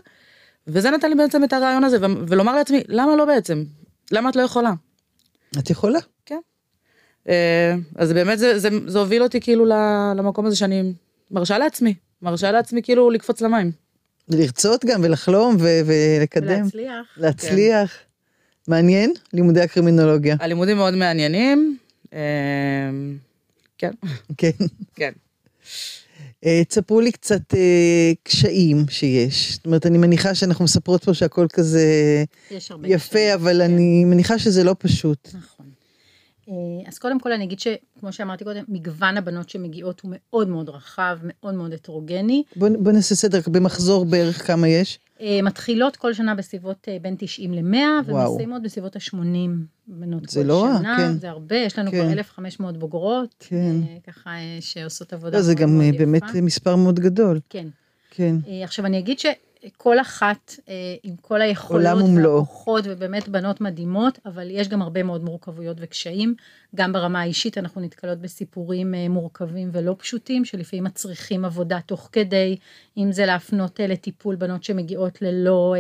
וזה 0.67 0.91
נתן 0.91 1.09
לי 1.11 1.15
בעצם 1.15 1.45
את 1.45 1.53
הרעיון 1.53 1.85
הזה, 1.85 1.99
ו- 2.01 2.27
ולומר 2.29 2.55
לעצמי, 2.57 2.83
למה 2.89 3.17
לא 3.17 3.25
בעצם? 3.25 3.65
למה 4.13 4.31
את 4.31 4.37
לא 4.37 4.43
יכולה? 4.43 4.73
את 5.59 5.71
יכולה. 5.71 5.99
כן. 6.27 6.39
אה, 7.29 7.75
אז 7.97 8.13
באמת 8.13 8.39
זה, 8.39 8.59
זה, 8.59 8.69
זה 8.87 8.99
הוביל 8.99 9.23
אותי 9.23 9.41
כאילו 9.41 9.65
ל- 9.65 10.13
למקום 10.17 10.47
הזה 10.47 10.57
שאני 10.57 10.93
מרשה 11.31 11.59
לעצמי, 11.59 11.95
מרשה 12.23 12.53
לעצמי 12.53 12.83
כאילו 12.83 13.11
לקפוץ 13.11 13.41
למים. 13.41 13.73
לרצות 14.29 14.85
גם 14.85 15.01
ולחלום 15.05 15.57
ו- 15.61 15.81
ולקדם. 15.87 16.63
להצליח. 16.63 17.07
להצליח. 17.17 17.93
מעניין, 18.69 19.13
לימודי 19.33 19.61
הקרימינולוגיה. 19.61 20.37
הלימודים 20.41 20.77
מאוד 20.77 20.95
מעניינים. 20.95 21.79
אה, 22.13 22.19
כן, 23.79 23.91
כן. 24.37 24.51
כן. 24.95 25.13
אה, 26.45 26.63
תספרו 26.69 27.01
לי 27.01 27.13
קצת 27.13 27.55
אה, 27.55 28.13
קשיים 28.23 28.85
שיש. 28.89 29.53
זאת 29.53 29.67
אומרת, 29.67 29.87
אני 29.87 29.99
מניחה 29.99 30.35
שאנחנו 30.35 30.65
מספרות 30.65 31.05
פה 31.05 31.15
שהכל 31.15 31.47
כזה 31.53 31.85
יפה, 32.85 33.09
קשיים, 33.09 33.35
אבל 33.35 33.55
כן. 33.55 33.61
אני 33.61 34.05
מניחה 34.05 34.39
שזה 34.39 34.65
לא 34.65 34.77
פשוט. 34.79 35.29
נכון. 35.35 35.67
אה, 36.49 36.55
אז 36.89 36.99
קודם 36.99 37.21
כל 37.21 37.33
אני 37.33 37.45
אגיד 37.45 37.61
שכמו 37.61 38.13
שאמרתי 38.13 38.45
קודם, 38.45 38.65
מגוון 38.69 39.17
הבנות 39.17 39.51
שמגיעות 39.51 40.01
הוא 40.01 40.11
מאוד 40.15 40.49
מאוד 40.49 40.69
רחב, 40.69 41.19
מאוד 41.23 41.55
מאוד 41.55 41.73
הטרוגני. 41.73 42.43
בוא, 42.57 42.69
בוא 42.79 42.93
נעשה 42.93 43.15
סדר, 43.15 43.41
במחזור 43.47 44.05
בערך 44.05 44.47
כמה 44.47 44.69
יש? 44.69 44.99
אה, 45.25 45.43
מתחילות 45.43 45.97
כל 45.97 46.13
שנה 46.15 46.35
בסביבות 46.35 46.89
אה, 46.89 46.97
בין 47.03 47.17
90 47.19 47.55
ל-100, 47.55 47.77
וואו. 48.09 48.31
ומסיימות 48.31 48.63
בסביבות 48.63 48.97
ה-80 48.97 49.17
בנות 49.87 50.29
זה 50.29 50.41
כל 50.41 50.47
לא 50.47 50.65
רע, 50.65 50.79
שנה. 50.79 50.97
כן. 50.99 51.13
זה 51.13 51.31
הרבה, 51.31 51.57
יש 51.57 51.79
לנו 51.79 51.91
כן. 51.91 52.03
כבר 52.03 52.13
1,500 52.13 52.77
בוגרות, 52.77 53.35
כן. 53.39 53.77
אה, 53.89 53.97
ככה 54.07 54.31
שעושות 54.61 55.13
עבודה 55.13 55.37
לא, 55.37 55.43
זה 55.43 55.55
מאוד 55.55 55.63
גם 55.63 55.71
מאוד 55.71 55.83
אה, 55.83 55.89
יפה. 55.89 55.99
באמת 55.99 56.23
מספר 56.43 56.77
מאוד 56.77 57.01
גדול. 57.01 57.41
כן. 57.49 57.67
כן. 58.11 58.37
עכשיו 58.65 58.87
אני 58.87 58.99
אגיד 58.99 59.19
שכל 59.67 60.01
אחת 60.01 60.55
אה, 60.69 60.75
עם 61.03 61.17
כל 61.17 61.43
היכולות. 61.43 61.83
והכוחות 62.39 62.85
ובאמת 62.89 63.29
בנות 63.29 63.61
מדהימות, 63.61 64.19
אבל 64.27 64.49
יש 64.51 64.69
גם 64.69 64.83
הרבה 64.83 65.03
מאוד 65.03 65.25
מורכבויות 65.25 65.77
וקשיים. 65.81 66.35
גם 66.75 66.93
ברמה 66.93 67.21
האישית 67.21 67.59
אנחנו 67.59 67.81
נתקלות 67.81 68.19
בסיפורים 68.19 68.95
אה, 68.95 69.09
מורכבים 69.09 69.71
ולא 69.73 69.97
פשוטים, 69.99 70.45
שלפעמים 70.45 70.85
מצריכים 70.85 71.45
עבודה 71.45 71.79
תוך 71.87 72.09
כדי, 72.13 72.57
אם 72.97 73.13
זה 73.13 73.27
להפנות 73.27 73.81
אה, 73.81 73.87
לטיפול 73.87 74.35
בנות 74.35 74.65
שמגיעות 74.65 75.23
ללא 75.23 75.75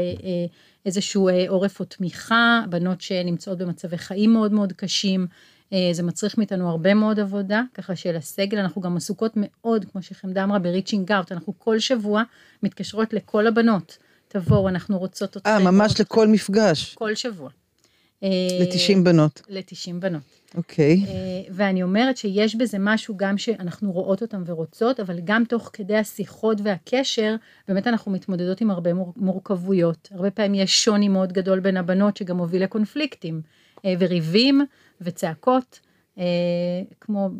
איזשהו 0.86 1.28
עורף 1.48 1.80
או 1.80 1.84
תמיכה, 1.84 2.64
בנות 2.70 3.00
שנמצאות 3.00 3.58
במצבי 3.58 3.98
חיים 3.98 4.32
מאוד 4.32 4.52
מאוד 4.52 4.72
קשים. 4.72 5.26
אה, 5.72 5.88
זה 5.92 6.02
מצריך 6.02 6.38
מאיתנו 6.38 6.70
הרבה 6.70 6.94
מאוד 6.94 7.20
עבודה, 7.20 7.62
ככה 7.74 7.96
שלסגל 7.96 8.58
אנחנו 8.58 8.80
גם 8.80 8.96
עסוקות 8.96 9.32
מאוד, 9.36 9.84
כמו 9.92 10.02
שחמדה 10.02 10.44
אמרה, 10.44 10.58
בריצ'ינג 10.58 11.12
אאוט, 11.12 11.32
אנחנו 11.32 11.52
כל 11.58 11.78
שבוע 11.78 12.22
מתקשרות 12.62 13.12
לכל 13.12 13.46
הבנות, 13.46 13.98
תבואו, 14.28 14.68
אנחנו 14.68 14.98
רוצות 14.98 15.36
אתכם. 15.36 15.50
אה, 15.50 15.58
ממש 15.58 16.00
לכל 16.00 16.28
מפגש. 16.28 16.94
כל 16.94 17.14
שבוע. 17.14 17.50
ל-90 18.22 19.04
בנות. 19.04 19.42
ל-90 19.48 19.92
בנות. 20.00 20.22
אוקיי. 20.54 21.04
אה, 21.08 21.12
ואני 21.50 21.82
אומרת 21.82 22.16
שיש 22.16 22.56
בזה 22.56 22.76
משהו 22.80 23.16
גם 23.16 23.38
שאנחנו 23.38 23.92
רואות 23.92 24.22
אותם 24.22 24.42
ורוצות, 24.46 25.00
אבל 25.00 25.20
גם 25.24 25.44
תוך 25.48 25.70
כדי 25.72 25.96
השיחות 25.96 26.58
והקשר, 26.64 27.34
באמת 27.68 27.86
אנחנו 27.86 28.12
מתמודדות 28.12 28.60
עם 28.60 28.70
הרבה 28.70 28.94
מור- 28.94 29.12
מורכבויות. 29.16 30.08
הרבה 30.12 30.30
פעמים 30.30 30.54
יש 30.54 30.84
שוני 30.84 31.08
מאוד 31.08 31.32
גדול 31.32 31.60
בין 31.60 31.76
הבנות 31.76 32.16
שגם 32.16 32.36
מוביל 32.36 32.62
לקונפליקטים, 32.62 33.34
אה, 33.34 33.63
וריבים 33.98 34.60
וצעקות. 35.00 35.80
אה, 36.18 36.24
כמו 37.00 37.30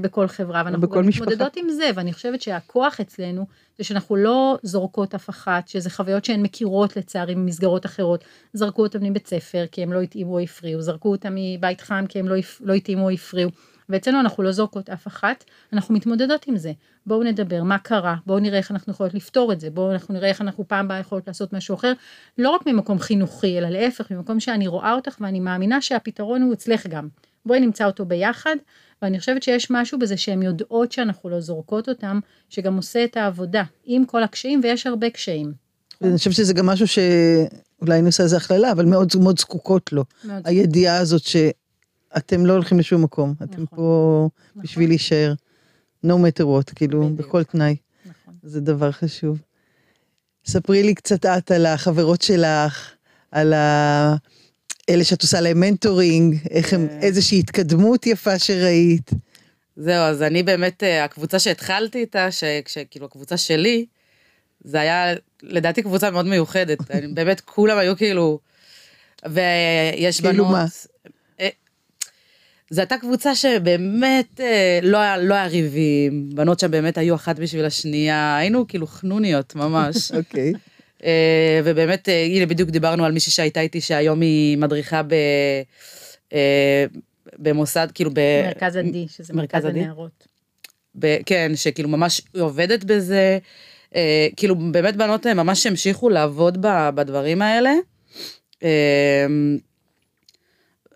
בכל 0.00 0.28
חברה, 0.28 0.62
ואנחנו 0.64 0.88
גם. 0.88 1.06
מתמודדות 1.06 1.56
עם 1.56 1.70
זה, 1.70 1.90
ואני 1.94 2.12
חושבת 2.12 2.40
שהכוח 2.40 3.00
אצלנו 3.00 3.46
זה 3.78 3.84
שאנחנו 3.84 4.16
לא 4.16 4.58
זורקות 4.62 5.14
אף 5.14 5.30
אחת, 5.30 5.68
שזה 5.68 5.90
חוויות 5.90 6.24
שהן 6.24 6.42
מכירות 6.42 6.96
לצערי 6.96 7.34
ממסגרות 7.34 7.86
אחרות, 7.86 8.24
זרקו 8.52 8.82
אותם 8.82 9.04
מבית 9.04 9.26
ספר 9.26 9.64
כי 9.72 9.82
הם 9.82 9.92
לא 9.92 10.00
התאימו 10.00 10.32
או 10.32 10.40
הפריעו, 10.40 10.82
זרקו 10.82 11.10
אותם 11.10 11.34
מבית 11.36 11.80
חם 11.80 12.04
כי 12.08 12.18
הם 12.18 12.28
לא, 12.28 12.36
לא 12.60 12.72
התאימו 12.72 13.04
או 13.04 13.10
הפריעו, 13.10 13.50
ואצלנו 13.88 14.20
אנחנו 14.20 14.42
לא 14.42 14.52
זורקות 14.52 14.90
אף 14.90 15.06
אחת, 15.06 15.44
אנחנו 15.72 15.94
מתמודדות 15.94 16.46
עם 16.46 16.56
זה. 16.56 16.72
בואו 17.06 17.22
נדבר, 17.22 17.62
מה 17.62 17.78
קרה, 17.78 18.16
בואו 18.26 18.38
נראה 18.38 18.58
איך 18.58 18.70
אנחנו 18.70 18.92
יכולות 18.92 19.14
לפתור 19.14 19.52
את 19.52 19.60
זה, 19.60 19.70
בואו 19.70 19.92
אנחנו 19.92 20.14
נראה 20.14 20.28
איך 20.28 20.40
אנחנו 20.40 20.68
פעם 20.68 20.84
הבאה 20.84 20.98
יכולות 20.98 21.26
לעשות 21.26 21.52
משהו 21.52 21.74
אחר, 21.74 21.92
לא 22.38 22.50
רק 22.50 22.66
ממקום 22.66 22.98
חינוכי, 22.98 23.58
אלא 23.58 23.68
להפך, 23.68 24.10
ממקום 24.10 24.40
שאני 24.40 24.66
רואה 24.66 24.92
אותך 24.92 25.16
ואני 25.20 25.40
מאמינה 25.40 25.80
שהפתרון 25.80 26.42
הוא 26.42 26.52
אצלך 26.52 26.86
גם. 26.86 27.08
בואי 27.46 27.60
נמצא 27.60 27.86
אותו 27.86 28.04
ביחד, 28.04 28.56
ואני 29.02 29.18
חושבת 29.18 29.42
שיש 29.42 29.70
משהו 29.70 29.98
בזה 29.98 30.16
שהן 30.16 30.42
יודעות 30.42 30.92
שאנחנו 30.92 31.30
לא 31.30 31.40
זורקות 31.40 31.88
אותם, 31.88 32.20
שגם 32.48 32.76
עושה 32.76 33.04
את 33.04 33.16
העבודה, 33.16 33.62
עם 33.84 34.04
כל 34.04 34.22
הקשיים, 34.22 34.60
ויש 34.62 34.86
הרבה 34.86 35.10
קשיים. 35.10 35.52
אני 36.02 36.16
חושבת 36.16 36.34
שזה 36.34 36.54
גם 36.54 36.66
משהו 36.66 36.86
שאולי 36.88 38.02
נעשה 38.02 38.22
איזה 38.22 38.36
הכללה, 38.36 38.72
אבל 38.72 38.84
מאוד 38.84 39.12
מאוד 39.22 39.38
זקוקות 39.38 39.92
לו. 39.92 40.04
מאוד 40.24 40.42
הידיעה 40.44 40.98
הזאת 40.98 41.22
שאתם 42.18 42.46
לא 42.46 42.52
הולכים 42.52 42.78
לשום 42.78 43.02
מקום, 43.02 43.34
אתם 43.42 43.62
נכון. 43.62 43.66
פה 43.66 44.28
נכון. 44.50 44.62
בשביל 44.62 44.88
להישאר. 44.88 45.34
no 46.06 46.08
matter 46.08 46.44
what, 46.44 46.74
כאילו, 46.74 47.02
בדיוק. 47.02 47.18
בכל 47.18 47.44
תנאי. 47.44 47.76
נכון. 48.06 48.34
זה 48.42 48.60
דבר 48.60 48.92
חשוב. 48.92 49.38
ספרי 50.46 50.82
לי 50.82 50.94
קצת 50.94 51.26
את 51.26 51.50
על 51.50 51.66
החברות 51.66 52.22
שלך, 52.22 52.90
על 53.32 53.52
ה... 53.52 54.16
אלה 54.90 55.04
שאת 55.04 55.22
עושה 55.22 55.40
להם 55.40 55.60
מנטורינג, 55.60 56.36
איך 56.50 56.72
הם, 56.72 56.86
אה. 56.90 57.00
איזושהי 57.00 57.38
התקדמות 57.38 58.06
יפה 58.06 58.38
שראית. 58.38 59.10
זהו, 59.76 60.02
אז 60.02 60.22
אני 60.22 60.42
באמת, 60.42 60.82
אה, 60.82 61.04
הקבוצה 61.04 61.38
שהתחלתי 61.38 61.98
איתה, 61.98 62.28
שכאילו 62.66 63.06
הקבוצה 63.06 63.36
שלי, 63.36 63.86
זה 64.64 64.80
היה 64.80 65.14
לדעתי 65.42 65.82
קבוצה 65.82 66.10
מאוד 66.10 66.26
מיוחדת. 66.26 66.78
באמת 67.14 67.40
כולם 67.40 67.78
היו 67.78 67.96
כאילו, 67.96 68.38
ויש 69.26 70.20
כאילו 70.20 70.44
בנות... 70.44 70.52
מה? 70.52 70.64
זו 72.70 72.80
הייתה 72.80 72.98
קבוצה 72.98 73.34
שבאמת 73.34 74.40
אה, 74.40 74.78
לא 74.82 74.98
היה, 74.98 75.16
לא 75.16 75.34
היה 75.34 75.46
ריבים, 75.46 76.30
בנות 76.34 76.60
שם 76.60 76.70
באמת 76.70 76.98
היו 76.98 77.14
אחת 77.14 77.38
בשביל 77.38 77.64
השנייה, 77.64 78.36
היינו 78.36 78.68
כאילו 78.68 78.86
חנוניות 78.86 79.54
ממש. 79.54 80.10
אוקיי. 80.18 80.52
אה, 81.04 81.60
ובאמת, 81.64 82.08
אה, 82.08 82.24
הנה 82.24 82.46
בדיוק 82.46 82.70
דיברנו 82.70 83.04
על 83.04 83.12
מישהי 83.12 83.32
שהייתה 83.32 83.60
איתי 83.60 83.80
שהיום 83.80 84.20
היא 84.20 84.58
מדריכה 84.58 85.02
ב... 85.02 85.14
במוסד, 87.38 87.88
כאילו 87.94 88.10
ב... 88.14 88.20
מרכז 88.46 88.76
עדי, 88.76 89.06
שזה 89.08 89.34
מרכז? 89.34 89.64
הנערות. 89.64 90.26
ב... 90.98 91.16
כן, 91.26 91.52
שכאילו 91.54 91.88
ממש 91.88 92.22
היא 92.34 92.42
עובדת 92.42 92.84
בזה, 92.84 93.38
אה, 93.94 94.28
כאילו 94.36 94.54
באמת 94.54 94.96
בנות 94.96 95.26
ממש 95.26 95.66
המשיכו 95.66 96.08
לעבוד 96.08 96.66
ב... 96.66 96.90
בדברים 96.94 97.42
האלה. 97.42 97.72
אה, 98.62 99.26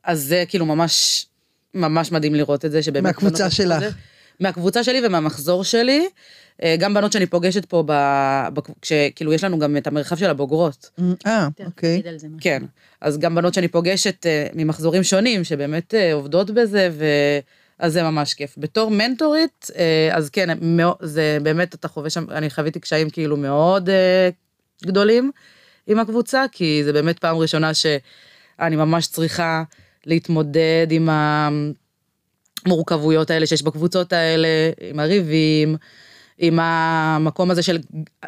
אז 0.04 0.22
זה 0.22 0.44
כאילו 0.48 0.66
ממש, 0.66 1.26
ממש 1.74 2.12
מדהים 2.12 2.34
לראות 2.34 2.64
את 2.64 2.70
זה, 2.70 2.82
שבאמת... 2.82 3.04
מהקבוצה 3.04 3.50
שלך. 3.50 3.80
זה. 3.80 3.90
מהקבוצה 4.40 4.84
שלי 4.84 5.06
ומהמחזור 5.06 5.64
שלי. 5.64 6.08
אה, 6.62 6.76
גם 6.78 6.94
בנות 6.94 7.12
שאני 7.12 7.26
פוגשת 7.26 7.64
פה, 7.64 7.84
ב... 7.86 7.92
ב... 8.54 8.60
כשכאילו 8.82 9.32
יש 9.32 9.44
לנו 9.44 9.58
גם 9.58 9.76
את 9.76 9.86
המרחב 9.86 10.16
של 10.16 10.30
הבוגרות. 10.30 10.90
אה, 11.26 11.48
אוקיי. 11.66 12.02
כן, 12.40 12.62
אז 13.00 13.18
גם 13.18 13.34
בנות 13.34 13.54
שאני 13.54 13.68
פוגשת 13.68 14.26
אה, 14.26 14.46
ממחזורים 14.54 15.02
שונים, 15.02 15.44
שבאמת 15.44 15.94
אה, 15.94 16.12
עובדות 16.12 16.50
בזה, 16.50 16.90
ו... 16.92 17.04
אז 17.78 17.92
זה 17.92 18.02
ממש 18.02 18.34
כיף. 18.34 18.54
בתור 18.58 18.90
מנטורית, 18.90 19.70
אז 20.12 20.30
כן, 20.30 20.48
זה 21.00 21.38
באמת, 21.42 21.74
אתה 21.74 21.88
חווה 21.88 22.10
שם, 22.10 22.24
אני 22.30 22.50
חוויתי 22.50 22.80
קשיים 22.80 23.10
כאילו 23.10 23.36
מאוד 23.36 23.88
גדולים 24.84 25.30
עם 25.86 25.98
הקבוצה, 25.98 26.44
כי 26.52 26.82
זה 26.84 26.92
באמת 26.92 27.18
פעם 27.18 27.36
ראשונה 27.36 27.74
שאני 27.74 28.76
ממש 28.76 29.06
צריכה 29.06 29.62
להתמודד 30.06 30.86
עם 30.90 31.08
המורכבויות 32.66 33.30
האלה 33.30 33.46
שיש 33.46 33.62
בקבוצות 33.62 34.12
האלה, 34.12 34.48
עם 34.90 35.00
הריבים. 35.00 35.76
עם 36.38 36.58
המקום 36.62 37.50
הזה 37.50 37.62
של 37.62 37.78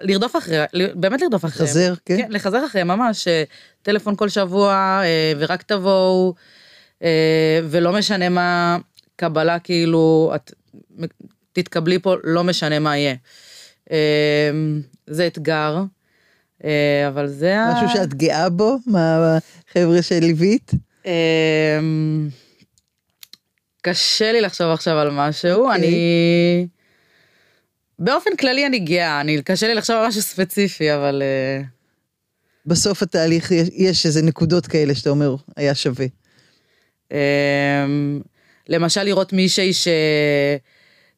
לרדוף 0.00 0.36
אחרי, 0.36 0.58
באמת 0.94 1.22
לרדוף 1.22 1.44
אחריהם. 1.44 1.70
חזר, 1.70 1.94
כן. 2.04 2.16
כן, 2.16 2.26
לחזר 2.30 2.66
אחריהם 2.66 2.88
ממש, 2.88 3.28
אה, 3.28 3.44
טלפון 3.82 4.16
כל 4.16 4.28
שבוע, 4.28 4.72
אה, 5.04 5.32
ורק 5.38 5.62
תבואו, 5.62 6.34
אה, 7.02 7.60
ולא 7.64 7.92
משנה 7.92 8.28
מה 8.28 8.78
קבלה, 9.16 9.58
כאילו, 9.58 10.32
את 10.34 10.52
תתקבלי 11.52 11.98
פה, 11.98 12.14
לא 12.24 12.44
משנה 12.44 12.78
מה 12.78 12.96
יהיה. 12.96 13.14
זה 15.06 15.26
אתגר, 15.26 15.82
אבל 17.08 17.26
זה 17.26 17.60
ה... 17.60 17.72
משהו 17.74 17.88
שאת 17.88 18.14
גאה 18.14 18.48
בו, 18.48 18.76
מהחבר'ה 18.86 20.02
שליווית? 20.02 20.72
אה, 21.06 21.78
קשה 23.82 24.32
לי 24.32 24.40
לחשוב 24.40 24.66
עכשיו 24.66 24.98
על 24.98 25.10
משהו, 25.10 25.50
אוקיי. 25.64 25.76
אני... 25.76 26.66
באופן 27.98 28.30
כללי 28.40 28.66
אני 28.66 28.78
גאה, 28.78 29.20
אני, 29.20 29.42
קשה 29.42 29.66
לי 29.68 29.74
לחשוב 29.74 29.96
על 29.96 30.06
משהו 30.08 30.22
ספציפי, 30.22 30.94
אבל... 30.94 31.22
אה, 31.22 31.62
בסוף 32.66 33.02
התהליך 33.02 33.50
יש- 33.50 33.68
יש 33.72 34.06
איזה 34.06 34.22
נקודות 34.22 34.66
כאלה 34.66 34.94
שאתה 34.94 35.10
אומר, 35.10 35.34
היה 35.56 35.74
שווה. 35.74 36.06
אמ, 37.12 38.20
למשל 38.68 39.02
לראות 39.02 39.32
מישהי 39.32 39.70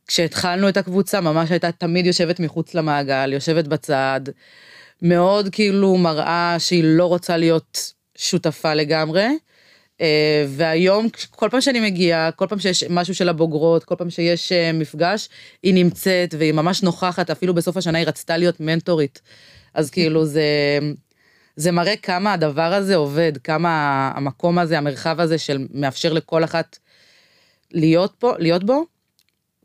שכשהתחלנו 0.06 0.68
את 0.68 0.76
הקבוצה 0.76 1.20
ממש 1.20 1.50
הייתה 1.50 1.72
תמיד 1.72 2.06
יושבת 2.06 2.40
מחוץ 2.40 2.74
למעגל, 2.74 3.32
יושבת 3.32 3.66
בצד, 3.66 4.20
מאוד 5.02 5.48
כאילו 5.52 5.96
מראה 5.96 6.56
שהיא 6.58 6.84
לא 6.84 7.06
רוצה 7.06 7.36
להיות 7.36 7.92
שותפה 8.18 8.74
לגמרי. 8.74 9.26
אה, 10.00 10.44
והיום 10.48 11.08
כל 11.30 11.48
פעם 11.50 11.60
שאני 11.60 11.80
מגיעה, 11.80 12.30
כל 12.30 12.46
פעם 12.46 12.58
שיש 12.58 12.84
משהו 12.90 13.14
של 13.14 13.28
הבוגרות, 13.28 13.84
כל 13.84 13.94
פעם 13.98 14.10
שיש 14.10 14.52
אה, 14.52 14.72
מפגש, 14.72 15.28
היא 15.62 15.74
נמצאת 15.74 16.34
והיא 16.38 16.52
ממש 16.52 16.82
נוכחת, 16.82 17.30
אפילו 17.30 17.54
בסוף 17.54 17.76
השנה 17.76 17.98
היא 17.98 18.06
רצתה 18.06 18.36
להיות 18.36 18.60
מנטורית. 18.60 19.20
אז 19.74 19.90
כאילו 19.90 20.26
זה, 20.26 20.78
זה 21.56 21.72
מראה 21.72 21.96
כמה 21.96 22.32
הדבר 22.32 22.72
הזה 22.74 22.96
עובד, 22.96 23.32
כמה 23.44 24.12
המקום 24.14 24.58
הזה, 24.58 24.78
המרחב 24.78 25.20
הזה 25.20 25.38
של 25.38 25.66
מאפשר 25.74 26.12
לכל 26.12 26.44
אחת 26.44 26.78
להיות 27.72 28.14
פה, 28.18 28.32
להיות 28.38 28.64
בו, 28.64 28.86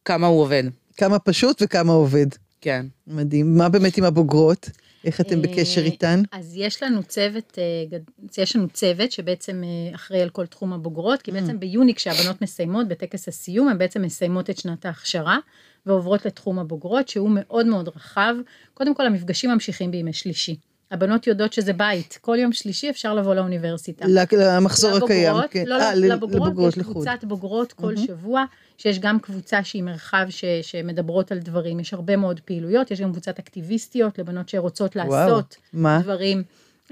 כמה 0.06 0.28
הוא 0.28 0.42
עובד. 0.42 0.64
כמה 0.98 1.20
פשוט 1.20 1.62
וכמה 1.62 1.94
עובד. 1.94 2.28
כן. 2.62 2.86
מדהים. 3.08 3.58
מה 3.58 3.70
באמת 3.70 3.98
עם 3.98 4.04
הבוגרות? 4.04 4.70
איך 5.06 5.22
אתם 5.22 5.42
בקשר 5.42 5.82
אה, 5.82 5.86
איתן? 5.86 6.22
אז 6.32 6.58
יש 6.58 6.84
לנו 6.84 7.04
צוות, 7.04 7.58
אה, 7.58 7.98
יש 8.38 8.56
לנו 8.56 8.70
צוות 8.70 9.12
שבעצם 9.12 9.64
אה, 9.64 9.96
אחראי 9.96 10.22
על 10.22 10.30
כל 10.30 10.46
תחום 10.46 10.74
הבוגרות, 10.74 11.22
כי 11.22 11.32
בעצם 11.32 11.60
ביוני 11.60 11.96
כשהבנות 11.96 12.42
מסיימות 12.42 12.88
בטקס 12.88 13.28
הסיום, 13.28 13.68
הן 13.68 13.78
בעצם 13.78 14.02
מסיימות 14.02 14.50
את 14.50 14.58
שנת 14.58 14.86
ההכשרה 14.86 15.38
ועוברות 15.86 16.26
לתחום 16.26 16.60
הבוגרות, 16.60 17.08
שהוא 17.08 17.30
מאוד 17.34 17.66
מאוד 17.66 17.88
רחב. 17.88 18.36
קודם 18.74 18.96
כל 18.96 19.06
המפגשים 19.06 19.50
ממשיכים 19.50 19.92
בימי 19.92 20.14
שלישי. 20.14 20.56
הבנות 20.92 21.28
יודעות 21.28 21.54
שזה 21.54 21.74
בית, 21.74 22.20
כל 22.22 22.38
יום 22.40 22.54
שלישי 22.54 22.90
אפשר 22.90 23.14
לבוא 23.14 23.36
לאוניברסיטה. 23.36 24.06
למחזור 24.34 24.98
הקיים. 24.98 25.28
לבוגרות, 25.28 25.52
כן. 25.52 25.64
לא, 25.68 25.82
אה, 25.82 25.96
לא, 25.96 26.08
ל- 26.08 26.12
לבוגרות, 26.12 26.78
יש. 26.78 26.84
קבוצת 26.84 27.24
בוגרות 27.24 27.74
כל 27.74 27.98
שבוע, 27.98 28.44
שיש 28.78 29.00
גם 29.00 29.20
קבוצה 29.20 29.64
שהיא 29.64 29.84
מרחב 29.84 30.26
ש, 30.30 30.46
שמדברות 30.62 31.32
על 31.32 31.40
דברים, 31.40 31.80
יש 31.80 31.94
הרבה 31.94 32.16
מאוד 32.16 32.40
פעילויות, 32.40 32.92
יש 32.92 33.02
גם 33.02 33.12
קבוצת 33.12 33.40
אקטיביסטיות 33.40 34.20
לבנות 34.20 34.50
שרוצות 34.50 34.96
וואו, 34.96 35.10
לעשות 35.10 35.56
מה? 35.74 36.00
דברים 36.04 36.44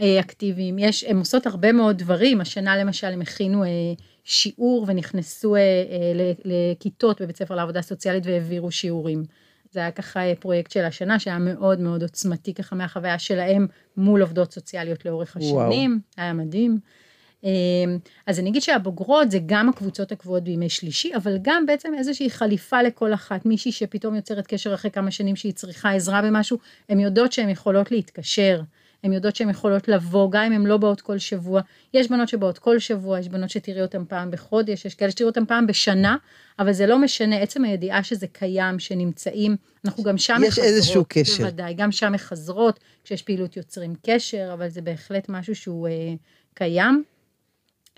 אה, 0.02 0.20
אקטיביים, 0.20 0.80
יש, 0.80 1.04
הן 1.04 1.18
עושות 1.18 1.48
הרבה 1.48 1.72
מאוד 1.72 1.98
דברים, 1.98 2.42
השנה 2.42 2.78
למשל 2.78 3.08
הם 3.08 3.22
הכינו 3.22 3.64
אה, 3.64 3.70
שיעור 4.24 4.86
ונכנסו 4.88 5.56
אה, 5.56 5.60
אה, 5.62 6.32
לכיתות 6.46 7.22
בבית 7.22 7.38
ספר 7.38 7.56
לעבודה 7.56 7.82
סוציאלית 7.82 8.26
והעבירו 8.26 8.72
שיעורים. 8.72 9.24
זה 9.72 9.80
היה 9.80 9.92
ככה 9.92 10.20
אה, 10.20 10.34
פרויקט 10.40 10.72
של 10.72 10.86
השנה 10.86 11.20
שהיה 11.20 11.38
מאוד 11.40 11.80
מאוד 11.80 12.02
עוצמתי 12.02 12.54
ככה 12.54 12.76
מהחוויה 12.76 13.20
שלהם 13.20 13.68
מול 13.98 14.22
עובדות 14.22 14.54
סוציאליות 14.54 15.06
לאורך 15.06 15.38
וואו. 15.40 15.62
השנים, 15.64 16.00
היה 16.18 16.34
מדהים. 16.34 16.80
אמ, 17.44 18.00
אז 18.28 18.40
אני 18.40 18.50
אגיד 18.50 18.62
שהבוגרות 18.62 19.32
זה 19.32 19.40
גם 19.46 19.70
הקבוצות 19.70 20.12
הקבועות 20.12 20.44
בימי 20.44 20.70
שלישי, 20.70 21.16
אבל 21.16 21.38
גם 21.42 21.66
בעצם 21.66 21.94
איזושהי 21.98 22.30
חליפה 22.30 22.82
לכל 22.82 23.14
אחת, 23.14 23.46
מישהי 23.46 23.72
שפתאום 23.72 24.16
יוצרת 24.16 24.48
קשר 24.48 24.74
אחרי 24.74 24.92
כמה 24.92 25.12
שנים 25.12 25.36
שהיא 25.36 25.54
צריכה 25.54 25.92
עזרה 25.92 26.22
במשהו, 26.22 26.58
הן 26.90 27.00
יודעות 27.00 27.32
שהן 27.32 27.50
יכולות 27.50 27.92
להתקשר, 27.92 28.62
הן 29.04 29.14
יודעות 29.14 29.36
שהן 29.36 29.50
יכולות 29.50 29.88
לבוא, 29.88 30.32
גם 30.32 30.44
אם 30.44 30.52
הן 30.52 30.66
לא 30.66 30.78
באות 30.78 31.02
כל 31.02 31.18
שבוע. 31.18 31.62
יש 31.94 32.10
בנות 32.10 32.28
שבאות 32.30 32.58
כל 32.58 32.80
שבוע, 32.80 33.20
יש 33.20 33.28
בנות 33.30 33.50
שתראי 33.50 33.82
אותן 33.82 34.06
פעם 34.06 34.32
בחודש, 34.32 34.86
יש 34.86 34.96
כאלה 34.96 35.12
שתראי 35.12 35.28
אותן 35.28 35.46
פעם 35.46 35.68
בשנה, 35.68 36.18
אבל 36.60 36.72
זה 36.72 36.88
לא 36.88 37.00
משנה, 37.00 37.38
עצם 37.38 37.64
הידיעה 37.64 38.04
שזה 38.04 38.28
קיים, 38.28 38.80
שנמצאים, 38.80 39.56
אנחנו 39.86 40.04
גם 40.04 40.18
שם 40.18 40.42
יש 40.46 40.60
איזשהו 40.60 41.06
קשר. 41.08 41.44
בוודאי, 41.44 41.74
גם 41.74 41.92
שם 41.92 42.12
מחזרות, 42.14 42.80
כשיש 43.04 43.22
פעילות 43.22 43.58
יוצרים 43.58 43.94
קשר, 44.06 44.50
אבל 44.54 44.70
זה 44.70 44.82
בהחלט 44.82 45.30
משהו 45.30 45.56
שהוא 45.56 45.88
אה, 45.88 46.14
קיים. 46.54 47.04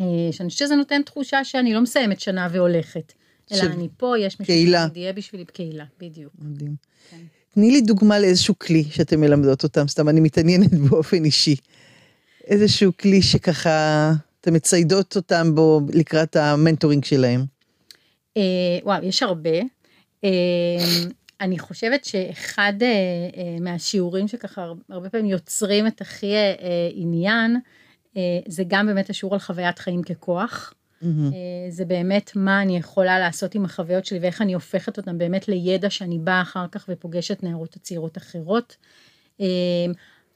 אה, 0.01 0.05
שאני 0.31 0.49
חושבת 0.49 0.67
שזה 0.67 0.75
נותן 0.75 1.01
תחושה 1.01 1.43
שאני 1.43 1.73
לא 1.73 1.81
מסיימת 1.81 2.19
שנה 2.19 2.47
והולכת, 2.51 3.13
אלא 3.51 3.59
של 3.59 3.71
אני 3.71 3.89
פה, 3.97 4.19
יש 4.19 4.39
מישהו. 4.39 4.55
שיהיה 4.93 5.13
בשבילי 5.13 5.45
קהילה, 5.45 5.85
בדיוק. 5.99 6.33
מדהים. 6.39 6.75
כן. 7.09 7.17
תני 7.53 7.71
לי 7.71 7.81
דוגמה 7.81 8.19
לאיזשהו 8.19 8.59
כלי 8.59 8.83
שאתם 8.83 9.21
מלמדות 9.21 9.63
אותם, 9.63 9.87
סתם 9.87 10.09
אני 10.09 10.19
מתעניינת 10.19 10.73
באופן 10.89 11.25
אישי. 11.25 11.55
איזשהו 12.47 12.91
כלי 12.97 13.21
שככה, 13.21 14.11
אתם 14.41 14.53
מציידות 14.53 15.15
אותם 15.15 15.55
בו 15.55 15.81
לקראת 15.93 16.35
המנטורינג 16.35 17.03
שלהם. 17.05 17.45
אה, 18.37 18.41
וואו, 18.83 19.03
יש 19.03 19.23
הרבה. 19.23 19.59
אה, 20.23 20.29
אני 21.41 21.59
חושבת 21.59 22.05
שאחד 22.05 22.73
אה, 22.81 22.87
אה, 22.87 23.57
מהשיעורים 23.61 24.27
שככה 24.27 24.61
הר- 24.61 24.73
הרבה 24.89 25.09
פעמים 25.09 25.25
יוצרים 25.25 25.87
את 25.87 26.01
הכי 26.01 26.33
אה, 26.35 26.55
עניין, 26.93 27.57
אה, 28.17 28.21
זה 28.47 28.63
גם 28.67 28.85
באמת 28.87 29.09
השיעור 29.09 29.33
על 29.35 29.39
חוויית 29.39 29.79
חיים 29.79 30.03
ככוח. 30.03 30.73
מהמם. 31.01 31.33
אה, 31.33 31.71
זה 31.71 31.85
באמת 31.85 32.31
מה 32.35 32.61
אני 32.61 32.77
יכולה 32.77 33.19
לעשות 33.19 33.55
עם 33.55 33.65
החוויות 33.65 34.05
שלי 34.05 34.19
ואיך 34.19 34.41
אני 34.41 34.53
הופכת 34.53 34.97
אותן 34.97 35.17
באמת 35.17 35.47
לידע 35.47 35.89
שאני 35.89 36.19
באה 36.19 36.41
אחר 36.41 36.65
כך 36.71 36.85
ופוגשת 36.89 37.43
נערות 37.43 37.75
הצעירות 37.75 38.17
אחרות. 38.17 38.75
אה, 39.41 39.45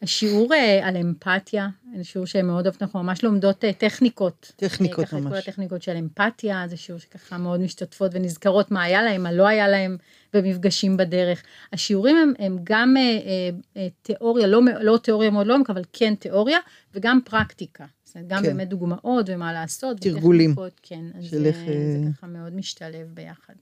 השיעור 0.02 0.54
אה, 0.54 0.88
על 0.88 0.98
אמפתיה, 0.98 1.68
זה 1.98 2.04
שיעור 2.04 2.28
שמאוד 2.28 2.66
אוהבת, 2.66 2.82
אנחנו 2.82 3.04
ממש 3.04 3.24
לומדות 3.24 3.64
טכניקות. 3.78 4.52
טכניקות 4.56 5.06
ככה 5.06 5.18
את 5.18 5.24
כל 5.24 5.30
ממש. 5.30 5.48
הטכניקות 5.48 5.82
של 5.82 5.98
אמפתיה, 5.98 6.64
זה 6.68 6.78
שיעור 6.78 7.00
שככה 7.00 7.38
מאוד 7.38 7.60
משתתפות 7.60 8.12
ונזכרות 8.14 8.72
מה 8.72 8.84
היה 8.84 9.04
להם, 9.04 9.24
מה 9.24 9.32
לא 9.32 9.48
היה 9.48 9.68
להם 9.68 9.98
במפגשים 10.34 10.98
בדרך. 10.98 11.44
השיעורים 11.74 12.18
הם, 12.18 12.34
הם 12.40 12.58
גם 12.64 12.98
אה, 12.98 13.50
אה, 13.78 13.88
תיאוריה, 14.02 14.48
לא, 14.48 14.62
לא 14.82 14.98
תיאוריה 14.98 15.30
מאוד 15.30 15.48
לעומק, 15.48 15.70
אבל 15.70 15.82
כן 15.94 16.16
תיאוריה, 16.16 16.60
וגם 16.94 17.20
פרקטיקה. 17.26 17.86
אומרת, 18.16 18.28
גם 18.28 18.42
כן. 18.44 18.48
באמת 18.48 18.70
דוגמאות 18.70 19.26
ומה 19.30 19.54
לעשות. 19.54 20.02
תרגולים. 20.02 20.52
וטכניקות, 20.52 20.80
כן, 20.84 21.06
אז 21.18 21.24
של 21.24 21.40
זה, 21.40 21.48
איך, 21.48 21.58
אה, 21.58 21.64
זה 21.64 22.10
ככה 22.18 22.28
מאוד 22.28 22.56
משתלב 22.56 23.08
ביחד. 23.14 23.54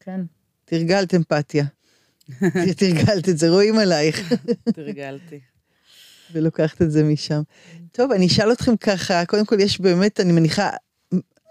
כן. 0.00 0.20
תרגלת 0.64 1.14
אמפתיה. 1.14 1.64
תרגלת 2.78 3.28
את 3.28 3.38
זה, 3.38 3.50
רואים 3.50 3.78
עלייך. 3.78 4.32
תרגלתי. 4.74 5.40
ולוקחת 6.32 6.82
את 6.82 6.90
זה 6.90 7.04
משם. 7.04 7.42
טוב, 7.92 8.12
אני 8.12 8.26
אשאל 8.26 8.52
אתכם 8.52 8.76
ככה, 8.76 9.26
קודם 9.26 9.46
כל 9.46 9.60
יש 9.60 9.80
באמת, 9.80 10.20
אני 10.20 10.32
מניחה, 10.32 10.70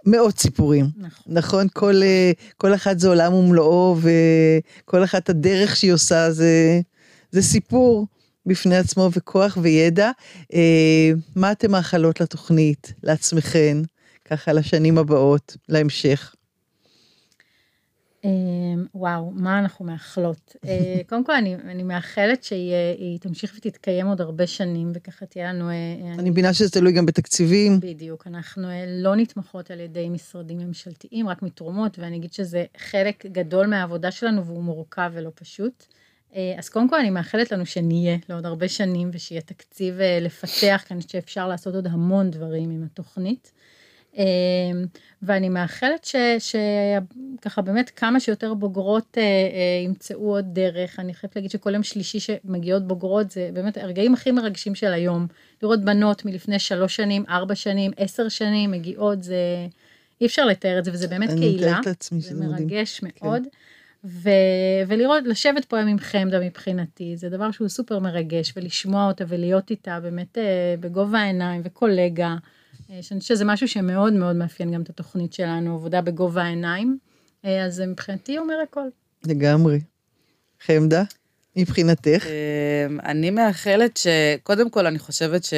מאות 0.06 0.40
סיפורים. 0.40 0.86
נכון. 0.98 1.34
נכון? 1.34 1.68
כל, 1.74 1.96
אה, 2.04 2.32
כל 2.58 2.74
אחת 2.74 3.00
זה 3.00 3.08
עולם 3.08 3.34
ומלואו, 3.34 3.98
וכל 4.02 5.04
אחת 5.04 5.30
הדרך 5.30 5.76
שהיא 5.76 5.94
עושה 5.94 6.32
זה, 6.32 6.82
זה 7.32 7.42
סיפור 7.42 8.08
בפני 8.46 8.78
עצמו 8.78 9.10
וכוח 9.14 9.58
וידע. 9.62 10.12
אה, 10.54 11.12
מה 11.36 11.52
אתם 11.52 11.72
מאחלות 11.72 12.22
לתוכנית, 12.22 12.94
לעצמכן, 13.04 13.78
ככה 14.26 14.54
לשנים 14.54 14.98
הבאות, 14.98 15.58
להמשך? 15.70 16.36
אה, 18.26 18.30
וואו, 18.96 19.32
מה 19.32 19.60
אנחנו 19.60 19.86
מאחלות? 19.86 20.56
אה, 20.66 21.02
קודם 21.10 21.24
כל, 21.24 21.34
אני, 21.34 21.56
אני 21.56 21.84
מאחלת 21.84 22.44
שהיא 22.44 22.74
אה, 22.74 23.18
תמשיך 23.20 23.54
ותתקיים 23.58 24.08
עוד 24.08 24.22
הרבה 24.22 24.48
שנים, 24.48 24.92
וככה 24.96 25.26
תהיה 25.26 25.54
לנו... 25.54 25.70
אני 26.20 26.30
מבינה 26.30 26.54
שזה 26.54 26.72
תלוי 26.72 26.92
גם 26.92 27.06
בתקציבים. 27.06 27.80
בדיוק, 27.80 28.28
אנחנו 28.28 28.68
לא 28.88 29.16
נתמכות 29.16 29.72
על 29.72 29.80
ידי 29.80 30.10
משרדים 30.10 30.58
ממשלתיים, 30.58 31.30
רק 31.30 31.42
מתרומות, 31.42 32.00
ואני 32.00 32.18
אגיד 32.18 32.34
שזה 32.34 32.66
חלק 32.78 33.26
גדול 33.26 33.68
מהעבודה 33.68 34.12
שלנו 34.12 34.46
והוא 34.46 34.64
מורכב 34.64 35.12
ולא 35.14 35.30
פשוט. 35.36 35.86
אה, 36.36 36.54
אז 36.58 36.70
קודם 36.70 36.90
כל 36.90 37.00
אני 37.00 37.10
מאחלת 37.10 37.52
לנו 37.52 37.66
שנהיה 37.66 38.18
לעוד 38.30 38.46
הרבה 38.46 38.68
שנים 38.68 39.10
ושיהיה 39.14 39.42
תקציב 39.42 40.00
אה, 40.00 40.20
לפתח, 40.22 40.84
כי 40.88 40.94
אני 40.94 41.02
חושבת 41.02 41.12
שאפשר 41.12 41.48
לעשות 41.48 41.76
עוד 41.76 41.88
המון 41.88 42.32
דברים 42.32 42.70
עם 42.70 42.84
התוכנית. 42.84 43.52
אה, 44.18 44.24
ואני 45.22 45.50
מאחלת 45.50 46.08
שככה 46.40 47.62
באמת 47.62 47.90
כמה 47.90 48.20
שיותר 48.20 48.54
בוגרות 48.54 49.18
ימצאו 49.86 50.36
עוד 50.36 50.46
דרך. 50.54 51.00
אני 51.00 51.14
חייבת 51.14 51.36
להגיד 51.36 51.52
שכל 51.52 51.74
יום 51.74 51.84
שלישי 51.84 52.20
שמגיעות 52.20 52.88
בוגרות 52.88 53.32
זה 53.32 53.50
באמת 53.54 53.78
הרגעים 53.78 54.14
הכי 54.14 54.32
מרגשים 54.32 54.76
של 54.76 54.94
היום. 54.94 55.28
לראות 55.64 55.86
בנות 55.86 56.26
מלפני 56.26 56.60
שלוש 56.60 56.96
שנים, 56.96 57.24
ארבע 57.30 57.56
שנים, 57.56 57.92
עשר 57.98 58.30
שנים 58.30 58.72
מגיעות, 58.72 59.24
זה 59.24 59.68
אי 60.22 60.26
אפשר 60.26 60.46
לתאר 60.46 60.80
את 60.80 60.86
זה, 60.86 60.92
וזה 60.94 61.08
באמת 61.08 61.30
אני 61.30 61.40
קהילה. 61.40 61.72
מתארת 61.72 61.86
לעצמי 61.86 62.22
זה 62.22 62.30
שזה 62.30 62.36
מדהים. 62.36 62.52
מרגש 62.52 63.02
מאוד. 63.04 63.44
ו... 64.04 64.30
ולראות, 64.88 65.24
לשבת 65.26 65.66
פה 65.66 65.80
עם 65.80 66.00
חמדה 66.00 66.40
מבחינתי, 66.40 67.18
זה 67.18 67.30
דבר 67.30 67.52
שהוא 67.52 67.68
סופר 67.68 68.00
מרגש, 68.00 68.54
ולשמוע 68.56 69.08
אותה 69.08 69.24
ולהיות 69.28 69.72
איתה 69.72 70.00
באמת 70.00 70.38
אה, 70.38 70.76
בגובה 70.80 71.20
העיניים 71.20 71.62
וקולגה, 71.66 72.36
אה, 72.92 73.04
שאני 73.04 73.20
חושבת 73.20 73.38
שזה 73.38 73.46
משהו 73.46 73.68
שמאוד 73.68 74.14
מאוד 74.14 74.36
מאפיין 74.36 74.72
גם 74.72 74.82
את 74.82 74.90
התוכנית 74.90 75.34
שלנו, 75.34 75.76
עבודה 75.76 76.02
בגובה 76.02 76.44
העיניים, 76.44 76.98
אה, 77.46 77.66
אז 77.66 77.76
זה 77.76 77.86
מבחינתי 77.86 78.38
אומר 78.38 78.56
הכל. 78.64 78.88
לגמרי. 79.26 79.80
חמדה, 80.62 81.04
מבחינתך? 81.56 82.26
אמ, 82.26 83.00
אני 83.00 83.30
מאחלת 83.30 83.98
שקודם 83.98 84.70
כל 84.70 84.88
אני 84.88 85.00
חושבת 85.00 85.44
ש... 85.44 85.54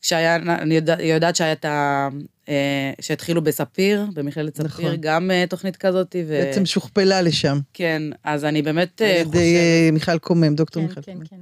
כשהיה, 0.00 0.36
אני 0.36 0.74
יודע, 0.74 1.02
יודעת 1.02 1.36
שהיה 1.36 1.52
את 1.52 1.64
ה... 1.64 2.08
אה, 2.48 2.92
שהתחילו 3.00 3.42
בספיר, 3.42 4.06
במכללת 4.14 4.56
ספיר, 4.56 4.86
נכון. 4.86 4.96
גם 5.00 5.30
אה, 5.30 5.44
תוכנית 5.48 5.76
כזאת, 5.76 6.16
ו... 6.26 6.28
בעצם 6.28 6.66
שוכפלה 6.66 7.22
לשם. 7.22 7.58
כן, 7.74 8.02
אז 8.24 8.44
אני 8.44 8.62
באמת 8.62 9.00
על 9.02 9.06
אה, 9.06 9.12
ידי 9.12 9.24
חושבת... 9.24 9.42
אה, 9.42 9.88
מיכל 9.92 10.18
קומם, 10.18 10.54
דוקטור 10.54 10.82
כן, 10.82 10.88
מיכל 10.88 11.00
כן, 11.02 11.12
קומם. 11.12 11.26
כן. 11.26 11.36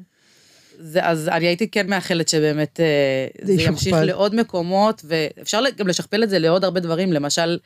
זה, 0.79 1.07
אז 1.07 1.29
אני 1.29 1.47
הייתי 1.47 1.71
כן 1.71 1.91
מאחלת 1.91 2.29
שבאמת 2.29 2.81
זה 3.43 3.57
זה 3.57 3.63
ימשיך. 3.63 3.97
לעוד 4.03 4.35
מקומות, 4.35 5.05
ואפשר 5.05 5.61
גם 5.77 5.89
לשכפל 5.89 6.23
את 6.23 6.31
זה 6.31 6.39
לעוד 6.39 6.65
הרבה 6.65 6.81
דברים, 6.81 7.13
למשל, 7.13 7.59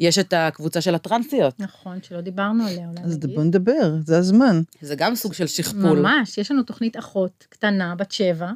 יש 0.00 0.18
את 0.18 0.32
הקבוצה 0.36 0.80
של 0.80 0.94
הטרנסיות, 0.94 1.60
נכון, 1.60 1.98
שלא 2.02 2.20
דיברנו 2.20 2.66
עליה, 2.66 2.88
אולי 2.88 3.00
אז 3.04 3.16
נגיד. 3.16 3.36
בוא 3.36 3.44
נדבר, 3.44 3.94
זה 4.04 4.18
הזמן. 4.18 4.62
זה 4.80 4.94
גם 4.94 5.14
סוג 5.14 5.34
של 5.34 5.46
שכפול. 5.46 5.98
ממש, 5.98 6.38
יש 6.38 6.50
לנו 6.50 6.62
תוכנית 6.62 6.96
אחות 6.96 7.46
קטנה, 7.48 7.94
בת 7.94 8.12
שבע. 8.12 8.50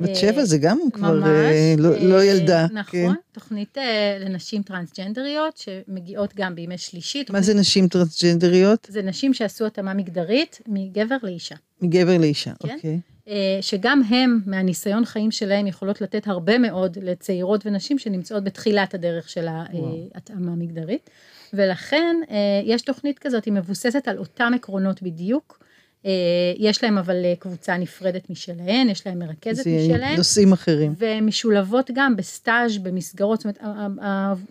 בת 0.00 0.08
אה, 0.08 0.14
שבע 0.14 0.44
זה 0.44 0.58
גם 0.58 0.78
כבר 0.92 1.12
ממש, 1.12 1.26
אה, 1.26 1.74
לא- 1.78 1.94
אה, 1.94 2.04
לא 2.04 2.24
ילדה. 2.24 2.66
נכון, 2.72 2.84
כן. 2.92 3.12
תוכנית 3.32 3.78
אה, 3.78 4.16
לנשים 4.20 4.62
טרנסג'נדריות 4.62 5.56
שמגיעות 5.56 6.32
גם 6.36 6.54
בימי 6.54 6.78
שלישי. 6.78 7.24
מה 7.30 7.40
זה 7.42 7.54
נשים 7.54 7.88
טרנסג'נדריות? 7.88 8.86
זה 8.90 9.02
נשים 9.02 9.34
שעשו 9.34 9.66
התאמה 9.66 9.94
מגדרית 9.94 10.60
מגבר 10.68 11.16
לאישה. 11.22 11.54
מגבר 11.82 12.18
לאישה, 12.18 12.52
כן. 12.62 12.74
אוקיי. 12.74 13.00
אה, 13.28 13.58
שגם 13.60 14.02
הם, 14.08 14.40
מהניסיון 14.46 15.04
חיים 15.04 15.30
שלהם, 15.30 15.66
יכולות 15.66 16.00
לתת 16.00 16.26
הרבה 16.26 16.58
מאוד 16.58 16.98
לצעירות 17.02 17.66
ונשים 17.66 17.98
שנמצאות 17.98 18.44
בתחילת 18.44 18.94
הדרך 18.94 19.28
של. 19.28 19.46
ההתאמה 19.48 20.52
המגדרית. 20.52 21.10
ולכן 21.54 22.16
אה, 22.30 22.36
יש 22.64 22.82
תוכנית 22.82 23.18
כזאת, 23.18 23.44
היא 23.44 23.52
מבוססת 23.52 24.08
על 24.08 24.18
אותם 24.18 24.52
עקרונות 24.54 25.02
בדיוק. 25.02 25.65
אה, 26.06 26.10
יש 26.58 26.84
להם 26.84 26.98
אבל 26.98 27.24
אה, 27.24 27.34
קבוצה 27.38 27.76
נפרדת 27.76 28.30
משלהן, 28.30 28.88
יש 28.88 29.06
להם 29.06 29.18
מרכזת 29.18 29.64
זה 29.64 29.70
משלהן. 29.70 30.16
נושאים 30.16 30.52
אחרים. 30.52 30.94
ומשולבות 30.98 31.90
גם 31.94 32.16
בסטאז' 32.16 32.78
במסגרות, 32.78 33.40
זאת 33.40 33.60
אומרת, 33.62 34.00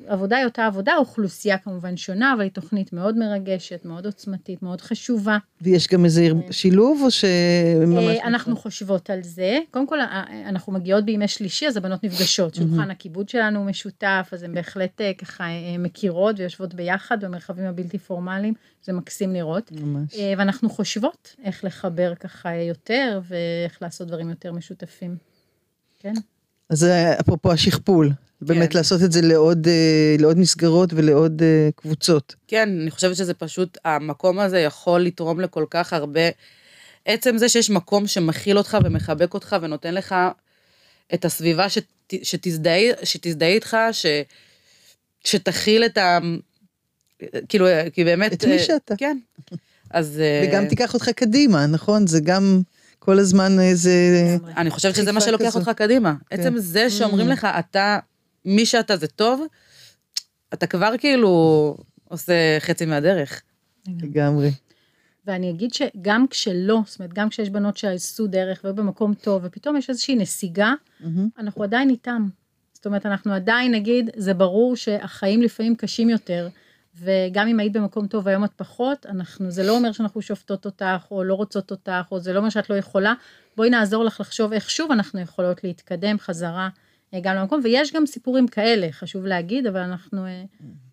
העבודה 0.08 0.38
היא 0.38 0.46
אותה 0.46 0.66
עבודה, 0.66 0.94
האוכלוסייה 0.94 1.58
כמובן 1.58 1.98
שונה, 1.98 2.34
אבל 2.34 2.42
היא 2.42 2.52
תוכנית 2.52 2.94
מאוד 2.94 3.18
מרגשת, 3.18 3.86
מאוד 3.86 4.06
עוצמתית, 4.06 4.64
מאוד 4.64 4.82
חשובה. 4.82 5.38
ויש 5.62 5.88
גם 5.88 6.06
איזה 6.06 6.28
שילוב 6.52 7.02
או 7.04 7.12
שממש... 7.12 8.04
אה, 8.04 8.28
אנחנו 8.28 8.56
חושבות 8.56 9.10
על 9.10 9.24
זה. 9.24 9.60
קודם 9.72 9.88
כל, 9.88 10.00
אה, 10.00 10.24
אנחנו 10.50 10.74
מגיעות 10.74 11.06
בימי 11.06 11.28
שלישי, 11.28 11.68
אז 11.68 11.78
הבנות 11.78 12.04
נפגשות. 12.04 12.56
שולחן 12.56 12.92
הכיבוד 12.92 13.30
שלנו 13.30 13.64
משותף, 13.66 14.30
אז 14.32 14.44
הן 14.44 14.54
בהחלט 14.54 15.02
אה, 15.02 15.12
ככה 15.14 15.44
אה, 15.44 15.76
מכירות 15.80 16.40
ויושבות 16.40 16.74
ביחד 16.74 17.26
במרחבים 17.26 17.66
הבלתי 17.66 17.98
פורמליים, 17.98 18.54
זה 18.86 18.94
מקסים 18.94 19.34
לראות. 19.34 19.72
ממש. 19.72 20.16
אה, 20.16 20.34
ואנחנו 20.38 20.70
חושבות 20.70 21.36
איך 21.44 21.64
לחבר 21.64 22.16
ככה 22.16 22.56
יותר, 22.56 23.22
ואיך 23.28 23.82
לעשות 23.82 24.08
דברים 24.08 24.30
יותר 24.30 24.52
משותפים. 24.52 25.18
כן? 26.00 26.14
אז 26.70 26.80
זה 26.80 27.14
אפרופו 27.20 27.52
השכפול, 27.52 28.12
באמת 28.42 28.72
כן. 28.72 28.78
לעשות 28.78 29.04
את 29.04 29.12
זה 29.12 29.22
לעוד, 29.22 29.68
אה, 29.68 30.16
לעוד 30.20 30.38
מסגרות 30.38 30.94
ולעוד 30.94 31.42
אה, 31.42 31.70
קבוצות. 31.76 32.36
כן, 32.48 32.70
אני 32.82 32.92
חושבת 32.92 33.16
שזה 33.16 33.34
פשוט, 33.34 33.78
המקום 33.86 34.40
הזה 34.40 34.60
יכול 34.60 35.02
לתרום 35.02 35.40
לכל 35.40 35.66
כך 35.70 35.94
הרבה. 35.94 36.30
עצם 37.06 37.38
זה 37.38 37.50
שיש 37.50 37.70
מקום 37.70 38.08
שמכיל 38.08 38.58
אותך 38.58 38.78
ומחבק 38.84 39.34
אותך 39.34 39.56
ונותן 39.62 39.94
לך 39.94 40.16
את 41.14 41.26
הסביבה 41.26 41.70
שת, 41.70 41.86
שתזדהה, 42.24 42.82
שתזדהה 43.04 43.50
איתך, 43.50 43.78
ש, 43.92 44.06
שתכיל 45.24 45.86
את 45.86 45.98
ה... 45.98 46.20
כאילו, 47.50 47.66
כי 47.94 48.04
באמת... 48.04 48.34
את 48.34 48.46
מי 48.46 48.52
אה, 48.54 48.60
שאתה. 48.60 48.96
כן. 48.98 49.18
אז... 49.90 50.20
אה, 50.22 50.48
וגם 50.50 50.68
תיקח 50.68 50.94
אותך 50.94 51.10
קדימה, 51.10 51.66
נכון? 51.66 52.08
זה 52.08 52.20
גם 52.20 52.62
כל 53.00 53.20
הזמן 53.20 53.60
איזה... 53.60 53.92
אני 54.58 54.70
חושבת 54.70 54.96
שזה 54.96 55.12
מה 55.12 55.22
שלוקח 55.22 55.46
כזו. 55.46 55.60
אותך 55.60 55.70
קדימה. 55.70 56.14
כן. 56.30 56.40
עצם 56.40 56.58
זה 56.58 56.90
שאומרים 56.90 57.28
Mm. 57.30 57.32
לך, 57.32 57.48
אתה, 57.60 58.00
מי 58.46 58.66
שאתה 58.66 58.98
זה 58.98 59.08
טוב, 59.08 59.42
אתה 60.54 60.68
כבר 60.68 60.94
כאילו 60.98 61.78
עושה 62.10 62.34
חצי 62.60 62.86
מהדרך. 62.86 63.42
לגמרי. 64.02 64.52
ואני 65.28 65.50
אגיד 65.52 65.74
שגם 65.74 66.26
כשלא, 66.30 66.82
זאת 66.86 67.00
אומרת, 67.00 67.14
גם 67.14 67.30
כשיש 67.30 67.50
בנות 67.50 67.78
שעשו 67.78 68.28
דרך 68.28 68.62
והיו 68.64 68.76
במקום 68.76 69.14
טוב, 69.14 69.42
ופתאום 69.46 69.78
יש 69.78 69.90
איזושהי 69.90 70.16
נסיגה. 70.16 70.74
אנחנו 71.40 71.64
עדיין 71.64 71.90
איתם. 71.90 72.28
זאת 72.74 72.86
אומרת, 72.86 73.06
אנחנו 73.06 73.34
עדיין 73.34 73.72
נגיד, 73.72 74.10
זה 74.16 74.34
ברור 74.34 74.76
שהחיים 74.76 75.42
לפעמים 75.42 75.76
קשים 75.76 76.10
יותר, 76.10 76.48
וגם 77.00 77.48
אם 77.48 77.60
היית 77.60 77.74
במקום 77.74 78.08
טוב 78.08 78.26
והיום 78.26 78.44
את 78.44 78.52
פחות, 78.56 79.06
אנחנו, 79.06 79.52
זה 79.52 79.64
לא 79.64 79.78
אומר 79.78 79.92
שאנחנו 79.92 80.22
שופטות 80.22 80.66
אותך, 80.66 81.06
או 81.12 81.24
לא 81.24 81.34
רוצות 81.34 81.72
אותך, 81.72 82.08
או 82.12 82.20
זה 82.20 82.34
לא 82.34 82.40
אומר 82.40 82.50
שאת 82.50 82.70
לא 82.70 82.76
יכולה, 82.76 83.14
בואי 83.58 83.70
נעזור 83.70 84.04
לך 84.04 84.20
לחשוב 84.20 84.54
איך 84.54 84.70
שוב 84.70 84.92
אנחנו 84.92 85.20
יכולות 85.20 85.64
להתקדם 85.64 86.20
חזרה 86.20 86.70
אה, 87.14 87.20
גם 87.24 87.36
למקום, 87.36 87.62
ויש 87.64 87.94
גם 87.94 88.06
סיפורים 88.06 88.48
כאלה, 88.48 88.88
חשוב 88.92 89.26
להגיד, 89.26 89.68
אבל 89.68 89.80
אנחנו 89.80 90.26
אה, 90.26 90.44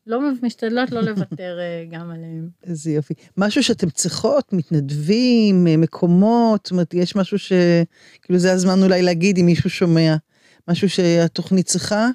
לא 0.06 0.20
משתדלות 0.42 0.90
לא 0.90 1.00
לוותר 1.00 1.58
אה, 1.60 1.84
גם 1.90 2.10
עליהם. 2.10 2.48
איזה 2.64 2.90
יופי. 2.90 3.14
משהו 3.36 3.62
שאתם 3.62 3.90
צריכות, 3.90 4.52
מתנדבים, 4.52 5.64
מקומות, 5.64 6.60
זאת 6.64 6.70
אומרת, 6.70 6.94
יש 6.94 7.16
משהו 7.16 7.38
ש... 7.38 7.52
כאילו 8.22 8.38
זה 8.38 8.52
הזמן 8.52 8.82
אולי 8.82 9.02
להגיד 9.02 9.38
אם 9.38 9.46
מישהו 9.46 9.70
שומע. 9.70 10.16
משהו 10.68 10.88
שהתוכנית 10.88 11.66
צריכה? 11.66 12.08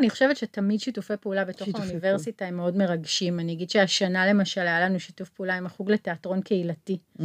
אני 0.00 0.10
חושבת 0.10 0.36
שתמיד 0.36 0.80
שיתופי 0.80 1.16
פעולה 1.20 1.44
בתוך 1.44 1.66
שיתופי 1.66 1.82
האוניברסיטה 1.86 2.44
הם 2.44 2.56
מאוד 2.56 2.76
מרגשים. 2.76 3.40
אני 3.40 3.52
אגיד 3.52 3.70
שהשנה 3.70 4.26
למשל 4.26 4.60
היה 4.60 4.80
לנו 4.80 5.00
שיתוף 5.00 5.28
פעולה 5.28 5.56
עם 5.56 5.66
החוג 5.66 5.90
לתיאטרון 5.90 6.40
קהילתי, 6.40 6.98
Mm, 7.18 7.22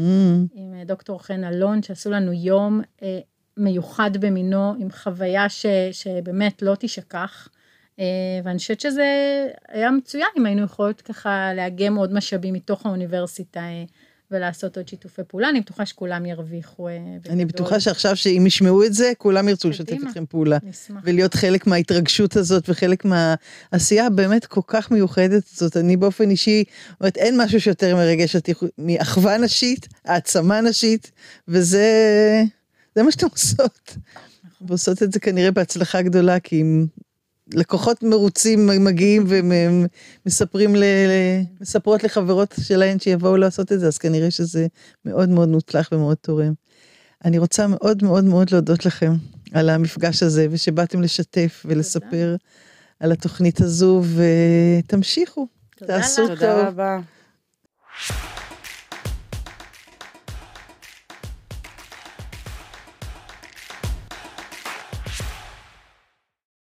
עם 0.53 0.73
אה, 0.73 0.83
דוקטור 0.85 1.23
חן 1.23 1.43
אלון, 1.43 1.83
שעשו 1.83 2.11
לנו 2.11 2.33
יום 2.33 2.81
אה, 3.03 3.19
מיוחד 3.57 4.17
במינו, 4.19 4.73
עם 4.79 4.91
חוויה 4.91 5.49
ש, 5.49 5.65
שבאמת 5.91 6.61
לא 6.61 6.75
תשכח. 6.79 7.49
אה, 7.99 8.05
ואני 8.43 8.57
חושבת 8.57 8.79
שזה 8.79 9.07
היה 9.67 9.91
מצוין 9.91 10.27
אם 10.37 10.45
היינו 10.45 10.63
יכולות 10.63 11.01
ככה 11.01 11.53
לאגם 11.53 11.95
עוד 11.95 12.13
משאבים 12.13 12.53
מתוך 12.53 12.85
האוניברסיטה 12.85 13.59
אה, 13.59 13.83
ולעשות 14.31 14.77
עוד 14.77 14.87
שיתופי 14.87 15.21
פעולה. 15.27 15.49
אני 15.49 15.61
בטוחה 15.61 15.85
שכולם 15.85 16.25
ירוויחו. 16.25 16.87
אה, 16.87 16.97
אני. 17.29 17.45
בטוחה 17.45 17.79
שעכשיו 17.79 18.15
שאם 18.15 18.43
ישמעו 18.47 18.83
את 18.83 18.93
זה, 18.93 19.11
כולם 19.17 19.49
ירצו 19.49 19.69
לשתף. 19.69 19.91
איתכם 19.91 20.25
פעולה. 20.25 20.57
נשמח. 20.63 21.01
ולהיות 21.05 21.33
חלק 21.33 21.67
מההתרגשות 21.67 22.35
הזאת 22.35 22.69
וחלק 22.69 23.05
מהעשייה 23.05 24.05
הבאמת 24.05 24.45
כל 24.45 24.61
כך 24.67 24.91
מיוחדת 24.91 25.43
הזאת. 25.55 25.77
אני 25.77 25.97
באופן 25.97 26.29
אישי, 26.29 26.63
אומרת, 27.01 27.17
אין 27.17 27.41
משהו 27.41 27.61
שיותר 27.61 27.95
מרגש 27.95 28.35
אותי 28.35 28.53
מאחווה 28.77 29.37
נשית, 29.37 29.87
העצמה 30.05 30.61
נשית, 30.61 31.11
וזה 31.47 31.85
זה 32.95 33.03
מה 33.03 33.11
שאתם 33.11 33.27
עושות. 33.31 33.97
נכון. 34.43 34.67
ועושות 34.67 35.03
את 35.03 35.11
זה 35.11 35.19
כנראה 35.19 35.51
בהצלחה 35.51 36.01
גדולה, 36.01 36.39
כי 36.39 36.61
אם 36.61 36.85
לקוחות 37.53 38.03
מרוצים 38.03 38.69
מגיעים 38.85 39.25
ומספרים, 40.25 40.75
ל, 40.75 40.83
מספרות 41.61 42.03
לחברות 42.03 42.55
שלהן 42.61 42.99
שיבואו 42.99 43.37
לעשות 43.37 43.71
את 43.71 43.79
זה, 43.79 43.87
אז 43.87 43.97
כנראה 43.97 44.31
שזה 44.31 44.67
מאוד 45.05 45.29
מאוד 45.29 45.49
מוצלח 45.49 45.89
ומאוד 45.91 46.17
תורם. 46.21 46.53
אני 47.25 47.37
רוצה 47.37 47.67
מאוד 47.67 48.03
מאוד 48.03 48.23
מאוד 48.23 48.51
להודות 48.51 48.85
לכם 48.85 49.13
על 49.53 49.69
המפגש 49.69 50.23
הזה, 50.23 50.47
ושבאתם 50.51 51.01
לשתף 51.01 51.65
ולספר 51.65 52.35
על 52.99 53.11
התוכנית 53.11 53.61
הזו, 53.61 54.03
ותמשיכו, 54.83 55.47
תודה 55.77 55.97
תעשו 55.97 56.23
לך. 56.23 56.29
טוב. 56.29 56.37
תודה 56.39 56.67
רבה. 56.67 56.99